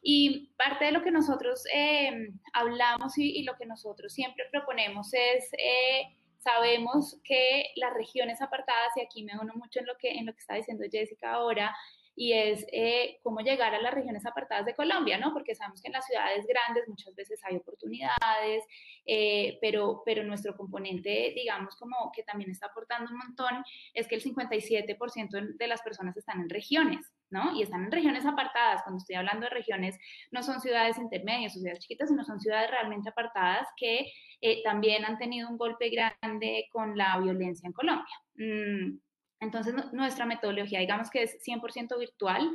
Y 0.02 0.52
parte 0.58 0.86
de 0.86 0.92
lo 0.92 1.02
que 1.04 1.12
nosotros 1.12 1.64
eh, 1.74 2.12
hablamos 2.52 3.18
y, 3.18 3.40
y, 3.40 3.44
lo 3.44 3.56
que 3.56 3.66
nosotros 3.66 4.14
siempre 4.14 4.46
proponemos 4.52 5.14
es... 5.14 5.52
Eh, 5.58 6.18
sabemos 6.44 7.22
que 7.24 7.68
las 7.78 7.94
regiones 7.94 8.42
apartadas, 8.42 8.92
y 8.98 9.02
aquí 9.02 9.24
me 9.24 9.40
uno 9.40 9.54
mucho 9.56 9.80
en 9.80 9.86
lo 9.86 9.96
que, 9.98 10.12
en 10.12 10.26
lo 10.26 10.34
que 10.34 10.40
está 10.40 10.56
diciendo 10.56 10.84
Jessica 10.92 11.32
ahora, 11.32 11.74
y 12.15 12.34
es 12.34 12.65
eh, 12.72 13.20
cómo 13.24 13.39
llegar 13.39 13.74
a 13.74 13.82
las 13.82 13.93
regiones 13.93 14.25
apartadas 14.25 14.65
de 14.65 14.75
Colombia, 14.75 15.17
¿no? 15.17 15.34
Porque 15.34 15.55
sabemos 15.55 15.82
que 15.82 15.88
en 15.88 15.93
las 15.93 16.05
ciudades 16.05 16.46
grandes 16.46 16.88
muchas 16.88 17.15
veces 17.15 17.39
hay 17.43 17.58
oportunidades, 17.58 18.63
eh, 19.05 19.58
pero, 19.62 20.03
pero 20.05 20.24
nuestro 20.24 20.55
componente, 20.55 21.34
digamos, 21.36 21.75
como 21.75 22.12
que 22.13 22.24
también 22.24 22.51
está 22.51 22.67
aportando 22.67 23.12
un 23.12 23.17
montón, 23.17 23.63
es 23.93 24.08
que 24.08 24.15
el 24.15 24.24
57% 24.24 25.58
de 25.58 25.67
las 25.67 25.82
personas 25.82 26.15
están 26.15 26.41
en 26.41 26.50
regiones, 26.50 27.12
¿no? 27.29 27.55
Y 27.55 27.63
están 27.63 27.86
en 27.86 27.91
regiones 27.91 28.25
apartadas. 28.25 28.84
Cuando 28.84 29.00
estoy 29.00 29.15
hablando 29.15 29.46
de 29.46 29.50
regiones, 29.50 29.98
no 30.32 30.43
son 30.43 30.62
ciudades 30.62 30.98
intermedias 30.98 31.55
o 31.55 31.60
ciudades 31.60 31.79
chiquitas, 31.79 32.10
sino 32.10 32.24
son 32.24 32.39
ciudades 32.39 32.70
realmente 32.70 33.10
apartadas 33.10 33.67
que 33.75 34.12
eh, 34.41 34.62
también 34.63 35.03
han 35.05 35.17
tenido 35.17 35.50
un 35.50 35.58
golpe 35.58 35.89
grande 35.89 36.67
con 36.72 36.96
la 36.96 37.17
violencia 37.17 37.65
en 37.65 37.74
Colombia. 37.74 38.15
Mm, 38.36 39.00
entonces, 39.44 39.74
nuestra 39.92 40.26
metodología, 40.26 40.80
digamos 40.80 41.10
que 41.10 41.24
es 41.24 41.40
100% 41.46 42.00
virtual. 42.00 42.50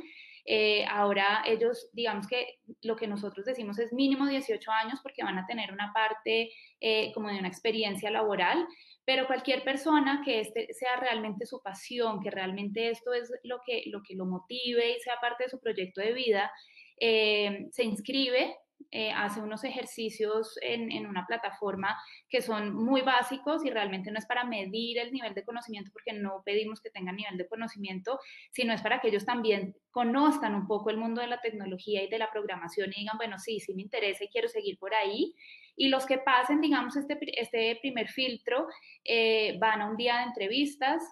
Eh, 0.45 0.83
ahora 0.89 1.43
ellos, 1.45 1.89
digamos 1.93 2.25
que 2.25 2.59
lo 2.81 2.95
que 2.95 3.07
nosotros 3.07 3.45
decimos 3.45 3.77
es 3.77 3.93
mínimo 3.93 4.27
18 4.27 4.71
años 4.71 4.99
porque 5.03 5.23
van 5.23 5.37
a 5.37 5.45
tener 5.45 5.71
una 5.71 5.91
parte 5.93 6.51
eh, 6.79 7.11
como 7.13 7.29
de 7.29 7.37
una 7.37 7.47
experiencia 7.47 8.09
laboral, 8.09 8.65
pero 9.05 9.27
cualquier 9.27 9.63
persona 9.63 10.21
que 10.25 10.39
este 10.39 10.73
sea 10.73 10.95
realmente 10.95 11.45
su 11.45 11.61
pasión, 11.61 12.19
que 12.19 12.31
realmente 12.31 12.89
esto 12.89 13.13
es 13.13 13.31
lo 13.43 13.59
que 13.65 13.83
lo, 13.87 14.01
que 14.01 14.15
lo 14.15 14.25
motive 14.25 14.97
y 14.97 14.99
sea 15.01 15.19
parte 15.21 15.43
de 15.43 15.49
su 15.49 15.59
proyecto 15.59 16.01
de 16.01 16.13
vida, 16.13 16.51
eh, 16.99 17.67
se 17.71 17.83
inscribe 17.83 18.55
eh, 18.91 19.11
hace 19.11 19.39
unos 19.41 19.63
ejercicios 19.63 20.57
en, 20.61 20.91
en, 20.91 21.05
una 21.05 21.25
plataforma 21.27 21.95
que 22.27 22.41
son 22.41 22.73
muy 22.73 23.01
básicos 23.01 23.63
y 23.63 23.69
realmente 23.69 24.09
no 24.09 24.17
es 24.17 24.25
para 24.25 24.45
medir 24.45 24.97
el 24.97 25.11
nivel 25.11 25.35
de 25.35 25.45
conocimiento 25.45 25.91
porque 25.91 26.13
no 26.13 26.41
pedimos 26.43 26.81
que 26.81 26.89
tengan 26.89 27.15
nivel 27.15 27.37
de 27.37 27.47
conocimiento, 27.47 28.19
sino 28.51 28.73
es 28.73 28.81
para 28.81 28.99
que 28.99 29.09
ellos 29.09 29.25
también 29.25 29.75
conozcan 29.91 30.55
un 30.55 30.67
poco 30.67 30.89
el 30.89 30.97
mundo 30.97 31.21
de 31.21 31.27
la 31.27 31.41
tecnología 31.41 32.03
y 32.03 32.09
de 32.09 32.17
la 32.17 32.31
programación 32.31 32.91
y 32.91 33.01
digan, 33.01 33.17
bueno, 33.17 33.37
sí, 33.37 33.59
sí 33.59 33.73
me 33.73 33.81
interesa 33.81 34.23
y 34.23 34.29
quiero 34.29 34.47
seguir 34.47 34.77
por 34.79 34.93
ahí. 34.93 35.33
Y 35.75 35.89
los 35.89 36.05
que 36.05 36.17
pasen, 36.17 36.59
digamos, 36.59 36.95
este, 36.95 37.17
este 37.39 37.77
primer 37.81 38.09
filtro 38.09 38.67
eh, 39.03 39.57
van 39.59 39.81
a 39.81 39.89
un 39.89 39.97
día 39.97 40.17
de 40.17 40.23
entrevistas, 40.23 41.03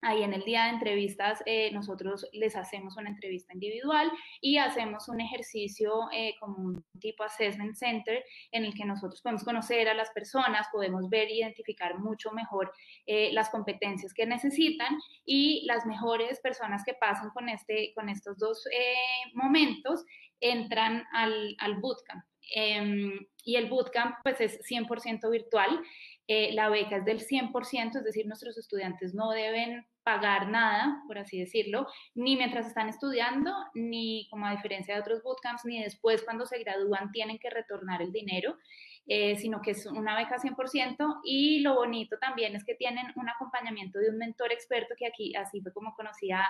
Ahí 0.00 0.22
en 0.22 0.32
el 0.32 0.44
día 0.44 0.64
de 0.64 0.70
entrevistas 0.70 1.42
eh, 1.44 1.72
nosotros 1.72 2.24
les 2.32 2.54
hacemos 2.54 2.96
una 2.96 3.10
entrevista 3.10 3.52
individual 3.52 4.08
y 4.40 4.58
hacemos 4.58 5.08
un 5.08 5.20
ejercicio 5.20 6.08
eh, 6.12 6.34
como 6.38 6.56
un 6.56 6.84
tipo 7.00 7.24
assessment 7.24 7.74
center 7.74 8.24
en 8.52 8.64
el 8.64 8.74
que 8.74 8.84
nosotros 8.84 9.20
podemos 9.20 9.42
conocer 9.42 9.88
a 9.88 9.94
las 9.94 10.10
personas, 10.10 10.68
podemos 10.72 11.10
ver 11.10 11.26
e 11.26 11.38
identificar 11.38 11.98
mucho 11.98 12.30
mejor 12.30 12.72
eh, 13.06 13.32
las 13.32 13.50
competencias 13.50 14.14
que 14.14 14.24
necesitan 14.24 14.96
y 15.24 15.64
las 15.66 15.84
mejores 15.84 16.38
personas 16.40 16.84
que 16.84 16.94
pasan 16.94 17.30
con, 17.30 17.48
este, 17.48 17.92
con 17.94 18.08
estos 18.08 18.38
dos 18.38 18.64
momentos 19.34 20.04
entran 20.40 21.04
al, 21.12 21.56
al 21.58 21.80
bootcamp. 21.80 22.22
Em, 22.54 23.26
y 23.44 23.56
el 23.56 23.68
bootcamp 23.68 24.16
pues 24.22 24.40
es 24.40 24.60
100% 24.60 25.30
virtual 25.30 25.82
eh, 26.28 26.52
la 26.52 26.68
beca 26.68 26.96
es 26.96 27.06
del 27.06 27.20
100%, 27.20 27.96
es 27.96 28.04
decir, 28.04 28.26
nuestros 28.26 28.58
estudiantes 28.58 29.14
no 29.14 29.30
deben 29.30 29.86
pagar 30.02 30.48
nada, 30.48 31.02
por 31.06 31.18
así 31.18 31.38
decirlo, 31.38 31.86
ni 32.14 32.36
mientras 32.36 32.66
están 32.66 32.90
estudiando, 32.90 33.50
ni 33.74 34.28
como 34.30 34.46
a 34.46 34.52
diferencia 34.52 34.94
de 34.94 35.00
otros 35.00 35.22
bootcamps, 35.22 35.64
ni 35.64 35.82
después 35.82 36.22
cuando 36.22 36.44
se 36.44 36.58
gradúan 36.58 37.12
tienen 37.12 37.38
que 37.38 37.48
retornar 37.48 38.02
el 38.02 38.12
dinero. 38.12 38.56
Eh, 39.10 39.38
sino 39.38 39.62
que 39.62 39.70
es 39.70 39.86
una 39.86 40.14
beca 40.14 40.36
100% 40.36 41.20
y 41.24 41.60
lo 41.60 41.76
bonito 41.76 42.18
también 42.18 42.54
es 42.54 42.62
que 42.62 42.74
tienen 42.74 43.06
un 43.16 43.26
acompañamiento 43.26 43.98
de 43.98 44.10
un 44.10 44.18
mentor 44.18 44.52
experto 44.52 44.94
que 44.98 45.06
aquí 45.06 45.34
así 45.34 45.62
fue 45.62 45.72
como 45.72 45.94
conocí 45.94 46.30
a, 46.30 46.44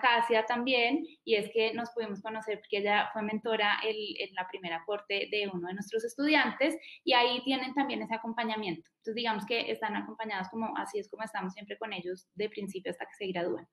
Casia 0.00 0.44
también 0.44 1.06
y 1.24 1.36
es 1.36 1.48
que 1.52 1.72
nos 1.74 1.90
pudimos 1.90 2.20
conocer 2.20 2.58
porque 2.58 2.78
ella 2.78 3.08
fue 3.12 3.22
mentora 3.22 3.78
en 3.84 4.34
la 4.34 4.48
primera 4.48 4.82
corte 4.84 5.28
de 5.30 5.48
uno 5.52 5.68
de 5.68 5.74
nuestros 5.74 6.02
estudiantes 6.02 6.76
y 7.04 7.12
ahí 7.12 7.40
tienen 7.44 7.72
también 7.72 8.02
ese 8.02 8.16
acompañamiento. 8.16 8.90
Entonces 8.96 9.14
digamos 9.14 9.46
que 9.46 9.70
están 9.70 9.94
acompañados 9.94 10.48
como 10.48 10.76
así 10.76 10.98
es 10.98 11.08
como 11.08 11.22
estamos 11.22 11.52
siempre 11.52 11.78
con 11.78 11.92
ellos 11.92 12.26
de 12.34 12.48
principio 12.48 12.90
hasta 12.90 13.04
que 13.04 13.14
se 13.14 13.26
gradúan. 13.28 13.68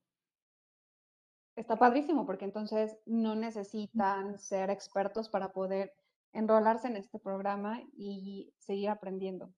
Está 1.55 1.77
padrísimo 1.77 2.27
porque 2.27 2.45
entonces 2.45 2.95
no 3.07 3.36
necesitan 3.36 4.38
ser 4.38 4.69
expertos 4.69 5.29
para 5.29 5.51
poder 5.51 5.93
enrolarse 6.33 6.88
en 6.88 6.98
este 6.98 7.19
programa 7.19 7.81
y 7.98 8.53
seguir 8.57 8.89
aprendiendo. 8.89 9.53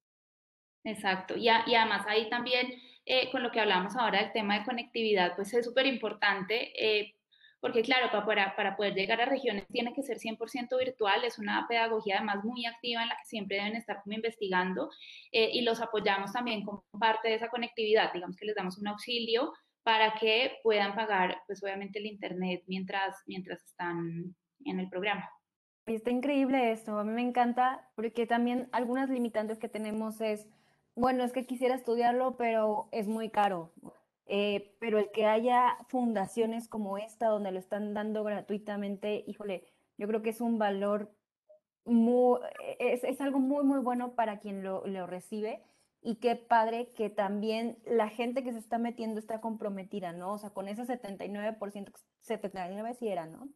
Exacto. 0.84 1.36
Y, 1.36 1.44
y 1.44 1.74
además 1.74 2.06
ahí 2.08 2.28
también, 2.28 2.72
eh, 3.06 3.30
con 3.30 3.42
lo 3.42 3.50
que 3.50 3.60
hablamos 3.60 3.96
ahora 3.96 4.20
del 4.22 4.32
tema 4.32 4.58
de 4.58 4.64
conectividad, 4.64 5.36
pues 5.36 5.52
es 5.54 5.64
súper 5.64 5.86
importante, 5.86 6.72
eh, 6.76 7.14
porque 7.60 7.82
claro, 7.82 8.10
para, 8.26 8.56
para 8.56 8.76
poder 8.76 8.94
llegar 8.94 9.20
a 9.20 9.26
regiones 9.26 9.66
tiene 9.68 9.94
que 9.94 10.02
ser 10.02 10.18
100% 10.18 10.76
virtual, 10.78 11.24
es 11.24 11.38
una 11.38 11.66
pedagogía 11.68 12.16
además 12.16 12.44
muy 12.44 12.66
activa 12.66 13.02
en 13.02 13.08
la 13.08 13.16
que 13.16 13.24
siempre 13.24 13.58
deben 13.58 13.76
estar 13.76 14.02
investigando 14.06 14.90
eh, 15.30 15.50
y 15.52 15.62
los 15.62 15.80
apoyamos 15.80 16.32
también 16.32 16.64
como 16.64 16.84
parte 16.98 17.28
de 17.28 17.36
esa 17.36 17.48
conectividad, 17.48 18.12
digamos 18.12 18.36
que 18.36 18.46
les 18.46 18.56
damos 18.56 18.78
un 18.78 18.88
auxilio 18.88 19.52
para 19.84 20.14
que 20.14 20.58
puedan 20.64 20.94
pagar, 20.96 21.42
pues 21.46 21.62
obviamente 21.62 22.00
el 22.00 22.06
Internet 22.06 22.62
mientras, 22.66 23.16
mientras 23.26 23.62
están 23.64 24.34
en 24.64 24.80
el 24.80 24.88
programa. 24.88 25.28
Está 25.86 26.10
increíble 26.10 26.70
esto, 26.70 26.98
a 26.98 27.04
mí 27.04 27.12
me 27.12 27.22
encanta 27.22 27.88
porque 27.96 28.26
también 28.26 28.68
algunas 28.72 29.10
limitantes 29.10 29.58
que 29.58 29.68
tenemos 29.68 30.20
es, 30.20 30.46
bueno, 30.94 31.24
es 31.24 31.32
que 31.32 31.44
quisiera 31.44 31.74
estudiarlo, 31.74 32.36
pero 32.36 32.88
es 32.92 33.08
muy 33.08 33.30
caro. 33.30 33.72
Eh, 34.26 34.76
pero 34.78 34.98
el 34.98 35.10
que 35.10 35.26
haya 35.26 35.76
fundaciones 35.88 36.68
como 36.68 36.98
esta 36.98 37.26
donde 37.26 37.50
lo 37.50 37.58
están 37.58 37.94
dando 37.94 38.22
gratuitamente, 38.22 39.24
híjole, 39.26 39.66
yo 39.98 40.06
creo 40.06 40.22
que 40.22 40.30
es 40.30 40.40
un 40.40 40.58
valor 40.58 41.10
muy, 41.84 42.40
es, 42.78 43.02
es 43.02 43.20
algo 43.20 43.40
muy, 43.40 43.64
muy 43.64 43.80
bueno 43.80 44.14
para 44.14 44.38
quien 44.38 44.62
lo, 44.62 44.86
lo 44.86 45.06
recibe 45.08 45.62
y 46.00 46.16
qué 46.16 46.36
padre 46.36 46.92
que 46.92 47.10
también 47.10 47.78
la 47.84 48.08
gente 48.08 48.42
que 48.44 48.52
se 48.52 48.58
está 48.58 48.78
metiendo 48.78 49.18
está 49.18 49.40
comprometida, 49.40 50.12
¿no? 50.12 50.32
O 50.32 50.38
sea, 50.38 50.50
con 50.50 50.68
ese 50.68 50.84
79%, 50.84 51.92
79 52.20 52.94
si 52.94 53.08
era, 53.08 53.26
¿no? 53.26 53.48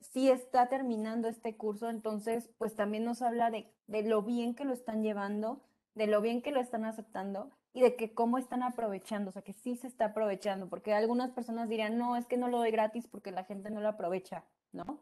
Si 0.00 0.30
está 0.30 0.68
terminando 0.68 1.28
este 1.28 1.56
curso, 1.56 1.88
entonces 1.88 2.50
pues 2.58 2.74
también 2.74 3.04
nos 3.04 3.22
habla 3.22 3.50
de, 3.50 3.72
de, 3.86 4.02
lo 4.02 4.22
bien 4.22 4.54
que 4.54 4.64
lo 4.64 4.72
están 4.72 5.02
llevando, 5.02 5.62
de 5.94 6.06
lo 6.06 6.20
bien 6.20 6.42
que 6.42 6.52
lo 6.52 6.60
están 6.60 6.84
aceptando 6.84 7.50
y 7.72 7.82
de 7.82 7.96
que 7.96 8.14
cómo 8.14 8.38
están 8.38 8.62
aprovechando, 8.62 9.30
o 9.30 9.32
sea, 9.32 9.42
que 9.42 9.52
sí 9.52 9.76
se 9.76 9.86
está 9.86 10.06
aprovechando, 10.06 10.68
porque 10.68 10.94
algunas 10.94 11.30
personas 11.32 11.68
dirían, 11.68 11.98
no, 11.98 12.16
es 12.16 12.26
que 12.26 12.36
no 12.36 12.48
lo 12.48 12.58
doy 12.58 12.70
gratis 12.70 13.06
porque 13.06 13.30
la 13.30 13.44
gente 13.44 13.70
no 13.70 13.80
lo 13.80 13.88
aprovecha, 13.88 14.44
¿no? 14.72 15.00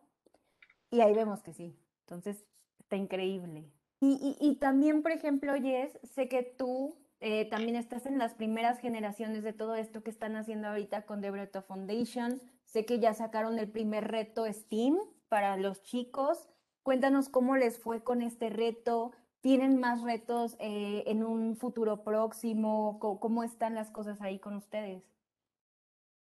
Y 0.90 1.00
ahí 1.00 1.12
vemos 1.14 1.42
que 1.42 1.52
sí, 1.52 1.76
entonces 2.00 2.44
está 2.78 2.96
increíble. 2.96 3.70
Y, 4.00 4.36
y, 4.40 4.48
y 4.48 4.56
también, 4.56 5.02
por 5.02 5.12
ejemplo, 5.12 5.54
Jess, 5.54 5.98
sé 6.02 6.28
que 6.28 6.42
tú 6.42 6.96
eh, 7.26 7.46
también 7.46 7.76
estás 7.76 8.04
en 8.04 8.18
las 8.18 8.34
primeras 8.34 8.78
generaciones 8.80 9.42
de 9.42 9.54
todo 9.54 9.76
esto 9.76 10.02
que 10.02 10.10
están 10.10 10.36
haciendo 10.36 10.68
ahorita 10.68 11.06
con 11.06 11.22
The 11.22 11.30
Breto 11.30 11.62
Foundation, 11.62 12.38
Sé 12.74 12.84
que 12.84 12.98
ya 12.98 13.14
sacaron 13.14 13.60
el 13.60 13.70
primer 13.70 14.08
reto 14.08 14.52
STEAM 14.52 14.98
para 15.28 15.56
los 15.56 15.84
chicos. 15.84 16.48
Cuéntanos 16.82 17.28
cómo 17.28 17.56
les 17.56 17.78
fue 17.78 18.02
con 18.02 18.20
este 18.20 18.50
reto. 18.50 19.12
¿Tienen 19.40 19.78
más 19.78 20.02
retos 20.02 20.56
eh, 20.58 21.04
en 21.06 21.22
un 21.22 21.56
futuro 21.56 22.02
próximo? 22.02 22.98
¿Cómo, 22.98 23.44
están 23.44 23.76
las 23.76 23.92
cosas 23.92 24.20
ahí 24.20 24.40
con 24.40 24.56
ustedes? 24.56 25.04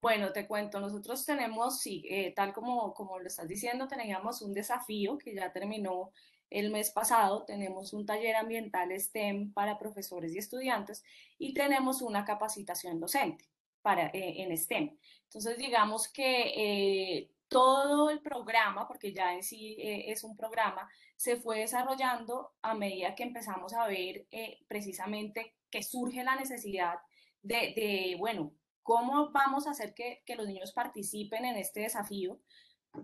Bueno, 0.01 0.33
te 0.33 0.45
cuento, 0.45 0.81
nosotros 0.81 1.25
tenemos, 1.25 1.79
sí, 1.79 2.03
eh, 2.09 2.33
tal 2.35 2.51
como, 2.51 2.93
como 2.93 3.17
lo 3.17 3.27
estás 3.27 3.47
diciendo, 3.47 3.87
teníamos 3.87 4.41
un 4.41 4.53
desafío 4.53 5.17
que 5.17 5.33
ya 5.33 5.53
terminó 5.53 6.11
el 6.49 6.69
mes 6.69 6.91
pasado, 6.91 7.45
tenemos 7.45 7.93
un 7.93 8.05
taller 8.05 8.35
ambiental 8.35 8.91
STEM 8.91 9.53
para 9.53 9.79
profesores 9.79 10.35
y 10.35 10.39
estudiantes 10.39 11.01
y 11.37 11.53
tenemos 11.53 12.01
una 12.01 12.25
capacitación 12.25 12.99
docente 12.99 13.50
para, 13.81 14.07
eh, 14.07 14.41
en 14.43 14.57
STEM. 14.57 14.97
Entonces, 15.23 15.57
digamos 15.57 16.11
que 16.11 16.53
eh, 16.55 17.31
todo 17.47 18.09
el 18.09 18.21
programa, 18.21 18.87
porque 18.87 19.13
ya 19.13 19.33
en 19.33 19.43
sí 19.43 19.75
eh, 19.79 20.11
es 20.11 20.23
un 20.23 20.35
programa, 20.37 20.89
se 21.15 21.37
fue 21.37 21.59
desarrollando 21.59 22.53
a 22.61 22.73
medida 22.73 23.15
que 23.15 23.23
empezamos 23.23 23.73
a 23.73 23.87
ver 23.87 24.25
precisamente 24.67 25.55
que 25.69 25.83
surge 25.83 26.23
la 26.23 26.35
necesidad 26.35 26.95
de, 27.41 28.15
bueno, 28.17 28.53
¿cómo 28.83 29.31
vamos 29.31 29.67
a 29.67 29.71
hacer 29.71 29.93
que, 29.93 30.23
que, 30.25 30.35
los 30.35 30.47
niños 30.47 30.73
participen 30.73 31.45
en 31.45 31.57
este 31.57 31.81
desafío? 31.81 32.39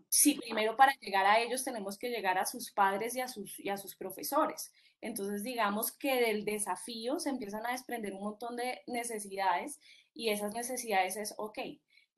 si 0.09 0.35
primero 0.35 0.75
para 0.75 0.93
llegar 0.99 1.25
a 1.25 1.39
ellos 1.39 1.63
tenemos 1.63 1.97
que 1.97 2.09
llegar 2.09 2.37
a 2.37 2.45
sus 2.45 2.71
padres 2.71 3.15
y 3.15 3.21
a 3.21 3.27
sus, 3.27 3.59
y 3.59 3.69
a 3.69 3.77
sus 3.77 3.95
profesores. 3.95 4.71
Entonces, 5.01 5.43
digamos 5.43 5.91
que 5.91 6.19
del 6.19 6.43
desafío 6.43 7.19
se 7.19 7.29
empiezan 7.29 7.65
a 7.65 7.71
desprender 7.71 8.13
un 8.13 8.23
montón 8.23 8.55
de 8.55 8.81
necesidades 8.87 9.79
y 10.17 10.29
esas 10.29 10.53
necesidades 10.53 11.15
es, 11.15 11.33
ok, 11.37 11.59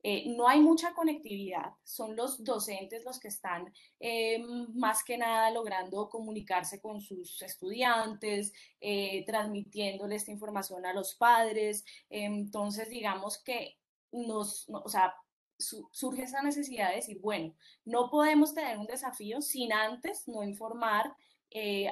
eh, 0.02 0.24
no 0.34 0.48
hay 0.48 0.60
mucha 0.60 0.94
conectividad, 0.94 1.74
son 1.84 2.16
los 2.16 2.42
docentes 2.42 3.04
los 3.04 3.20
que 3.20 3.28
están 3.28 3.70
eh, 3.98 4.42
más 4.72 5.04
que 5.04 5.18
nada 5.18 5.50
logrando 5.50 6.08
comunicarse 6.08 6.80
con 6.80 7.02
sus 7.02 7.42
estudiantes, 7.42 8.54
eh, 8.80 9.24
transmitiéndole 9.26 10.16
esta 10.16 10.30
información 10.30 10.86
a 10.86 10.94
los 10.94 11.14
padres. 11.16 11.84
entonces, 12.08 12.88
digamos 12.88 13.42
que 13.42 13.76
nos, 14.10 14.66
o 14.70 14.88
sea, 14.88 15.14
surge 15.58 16.22
esa 16.22 16.42
necesidad 16.42 16.88
de 16.88 16.96
decir, 16.96 17.20
bueno, 17.20 17.54
no 17.84 18.08
podemos 18.10 18.54
tener 18.54 18.78
un 18.78 18.86
desafío 18.86 19.42
sin 19.42 19.72
antes 19.72 20.26
no 20.26 20.42
informar 20.42 21.14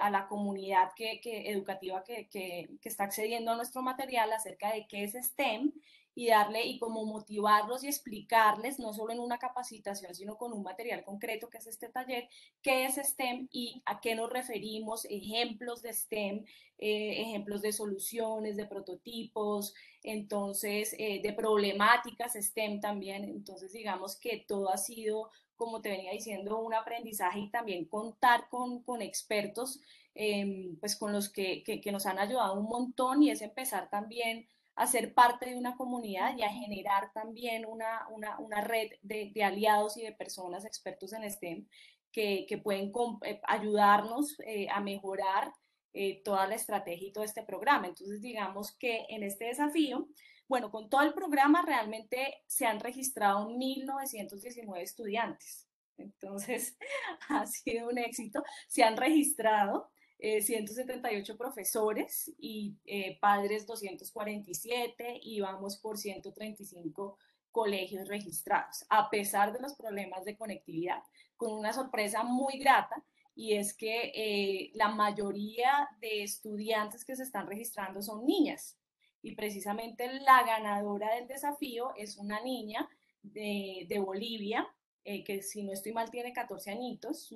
a 0.00 0.08
la 0.10 0.28
comunidad 0.28 0.92
que, 0.96 1.20
educativa 1.50 2.04
que, 2.04 2.28
que, 2.28 2.78
está 2.84 3.04
accediendo 3.04 3.50
a 3.50 3.56
nuestro 3.56 3.82
material 3.82 4.32
acerca 4.32 4.72
de 4.72 4.86
qué 4.86 5.02
es 5.02 5.14
STEM 5.14 5.72
y 6.18 6.26
darle 6.26 6.66
y 6.66 6.80
como 6.80 7.04
motivarlos 7.04 7.84
y 7.84 7.86
explicarles, 7.86 8.80
no 8.80 8.92
solo 8.92 9.12
en 9.12 9.20
una 9.20 9.38
capacitación, 9.38 10.16
sino 10.16 10.36
con 10.36 10.52
un 10.52 10.64
material 10.64 11.04
concreto 11.04 11.48
que 11.48 11.58
es 11.58 11.68
este 11.68 11.90
taller, 11.90 12.28
qué 12.60 12.86
es 12.86 12.96
STEM 12.96 13.46
y 13.52 13.84
a 13.86 14.00
qué 14.00 14.16
nos 14.16 14.28
referimos, 14.28 15.04
ejemplos 15.08 15.80
de 15.80 15.92
STEM, 15.92 16.44
eh, 16.78 17.22
ejemplos 17.22 17.62
de 17.62 17.70
soluciones, 17.70 18.56
de 18.56 18.66
prototipos, 18.66 19.74
entonces, 20.02 20.92
eh, 20.98 21.20
de 21.22 21.32
problemáticas 21.34 22.32
STEM 22.34 22.80
también. 22.80 23.22
Entonces, 23.22 23.70
digamos 23.72 24.16
que 24.16 24.44
todo 24.48 24.72
ha 24.72 24.76
sido, 24.76 25.30
como 25.54 25.80
te 25.80 25.90
venía 25.90 26.10
diciendo, 26.10 26.58
un 26.58 26.74
aprendizaje 26.74 27.38
y 27.38 27.50
también 27.50 27.84
contar 27.84 28.48
con, 28.48 28.82
con 28.82 29.02
expertos, 29.02 29.80
em, 30.16 30.76
pues 30.80 30.96
con 30.96 31.12
los 31.12 31.28
que, 31.28 31.62
que, 31.62 31.80
que 31.80 31.92
nos 31.92 32.06
han 32.06 32.18
ayudado 32.18 32.58
un 32.58 32.66
montón 32.66 33.22
y 33.22 33.30
es 33.30 33.40
empezar 33.40 33.88
también 33.88 34.48
a 34.78 34.86
ser 34.86 35.12
parte 35.12 35.50
de 35.50 35.56
una 35.56 35.76
comunidad 35.76 36.36
y 36.36 36.42
a 36.44 36.50
generar 36.50 37.12
también 37.12 37.66
una, 37.66 38.06
una, 38.10 38.38
una 38.38 38.60
red 38.60 38.92
de, 39.02 39.32
aliados 39.42 39.96
y 39.96 40.02
de 40.02 40.12
personas 40.12 40.64
expertos 40.64 41.12
en 41.12 41.28
STEM 41.28 41.66
que, 42.12 42.46
que 42.48 42.58
pueden 42.58 42.92
eh, 43.24 43.40
ayudarnos 43.48 44.36
eh, 44.46 44.68
a 44.70 44.80
mejorar 44.80 45.52
eh, 45.92 46.22
toda 46.22 46.46
la 46.46 46.54
estrategia 46.54 47.08
y 47.08 47.12
todo 47.12 47.24
este 47.24 47.42
programa. 47.42 47.88
Entonces, 47.88 48.20
digamos 48.22 48.70
que 48.76 49.04
en 49.08 49.24
este 49.24 49.46
desafío, 49.46 50.08
bueno, 50.46 50.70
con 50.70 50.88
todo 50.88 51.02
el 51.02 51.12
programa 51.12 51.62
realmente 51.66 52.44
se 52.46 52.64
han 52.64 52.78
registrado 52.78 53.50
1.919 53.50 54.80
estudiantes. 54.80 55.66
Entonces, 55.96 56.78
ha 57.28 57.46
sido 57.46 57.88
un 57.88 57.98
éxito. 57.98 58.44
Se 58.68 58.84
han 58.84 58.96
registrado 58.96 59.90
178 60.18 61.32
eh, 61.32 61.36
profesores 61.36 62.32
y 62.38 62.76
eh, 62.84 63.18
padres 63.20 63.66
247 63.66 65.20
y 65.22 65.40
vamos 65.40 65.76
por 65.76 65.96
135 65.96 67.16
colegios 67.52 68.08
registrados, 68.08 68.84
a 68.88 69.08
pesar 69.10 69.52
de 69.52 69.60
los 69.60 69.74
problemas 69.74 70.24
de 70.24 70.36
conectividad, 70.36 71.02
con 71.36 71.52
una 71.52 71.72
sorpresa 71.72 72.24
muy 72.24 72.58
grata 72.58 73.02
y 73.34 73.54
es 73.54 73.74
que 73.74 74.12
eh, 74.14 74.70
la 74.74 74.88
mayoría 74.88 75.88
de 76.00 76.24
estudiantes 76.24 77.04
que 77.04 77.14
se 77.14 77.22
están 77.22 77.46
registrando 77.46 78.02
son 78.02 78.26
niñas 78.26 78.76
y 79.22 79.36
precisamente 79.36 80.12
la 80.20 80.42
ganadora 80.44 81.14
del 81.14 81.28
desafío 81.28 81.94
es 81.96 82.16
una 82.16 82.40
niña 82.40 82.88
de, 83.22 83.86
de 83.88 83.98
Bolivia, 83.98 84.66
que 85.04 85.40
si 85.40 85.62
no 85.62 85.72
estoy 85.72 85.92
mal 85.92 86.10
tiene 86.10 86.34
14 86.34 86.70
añitos, 86.70 87.32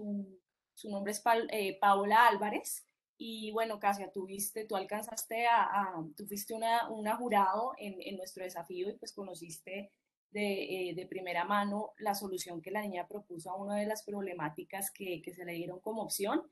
su 0.74 0.90
nombre 0.90 1.12
es 1.12 1.22
eh, 1.50 1.78
Paola 1.80 2.26
Álvarez. 2.28 2.86
Y 3.18 3.52
bueno, 3.52 3.78
Casia, 3.78 4.10
tú, 4.10 4.26
tú 4.68 4.76
alcanzaste 4.76 5.46
a, 5.46 6.02
tú 6.16 6.26
fuiste 6.26 6.54
una, 6.54 6.88
una 6.90 7.16
jurado 7.16 7.72
en, 7.78 7.94
en, 8.00 8.16
nuestro 8.16 8.42
desafío 8.42 8.88
y 8.88 8.98
pues 8.98 9.12
conociste 9.12 9.92
de, 10.30 10.90
eh, 10.90 10.94
de, 10.94 11.06
primera 11.06 11.44
mano 11.44 11.92
la 11.98 12.14
solución 12.14 12.60
que 12.60 12.72
la 12.72 12.82
niña 12.82 13.06
propuso 13.06 13.50
a 13.50 13.56
una 13.56 13.76
de 13.76 13.86
las 13.86 14.02
problemáticas 14.02 14.90
que, 14.90 15.22
que 15.22 15.34
se 15.34 15.44
le 15.44 15.52
dieron 15.52 15.78
como 15.80 16.02
opción. 16.02 16.50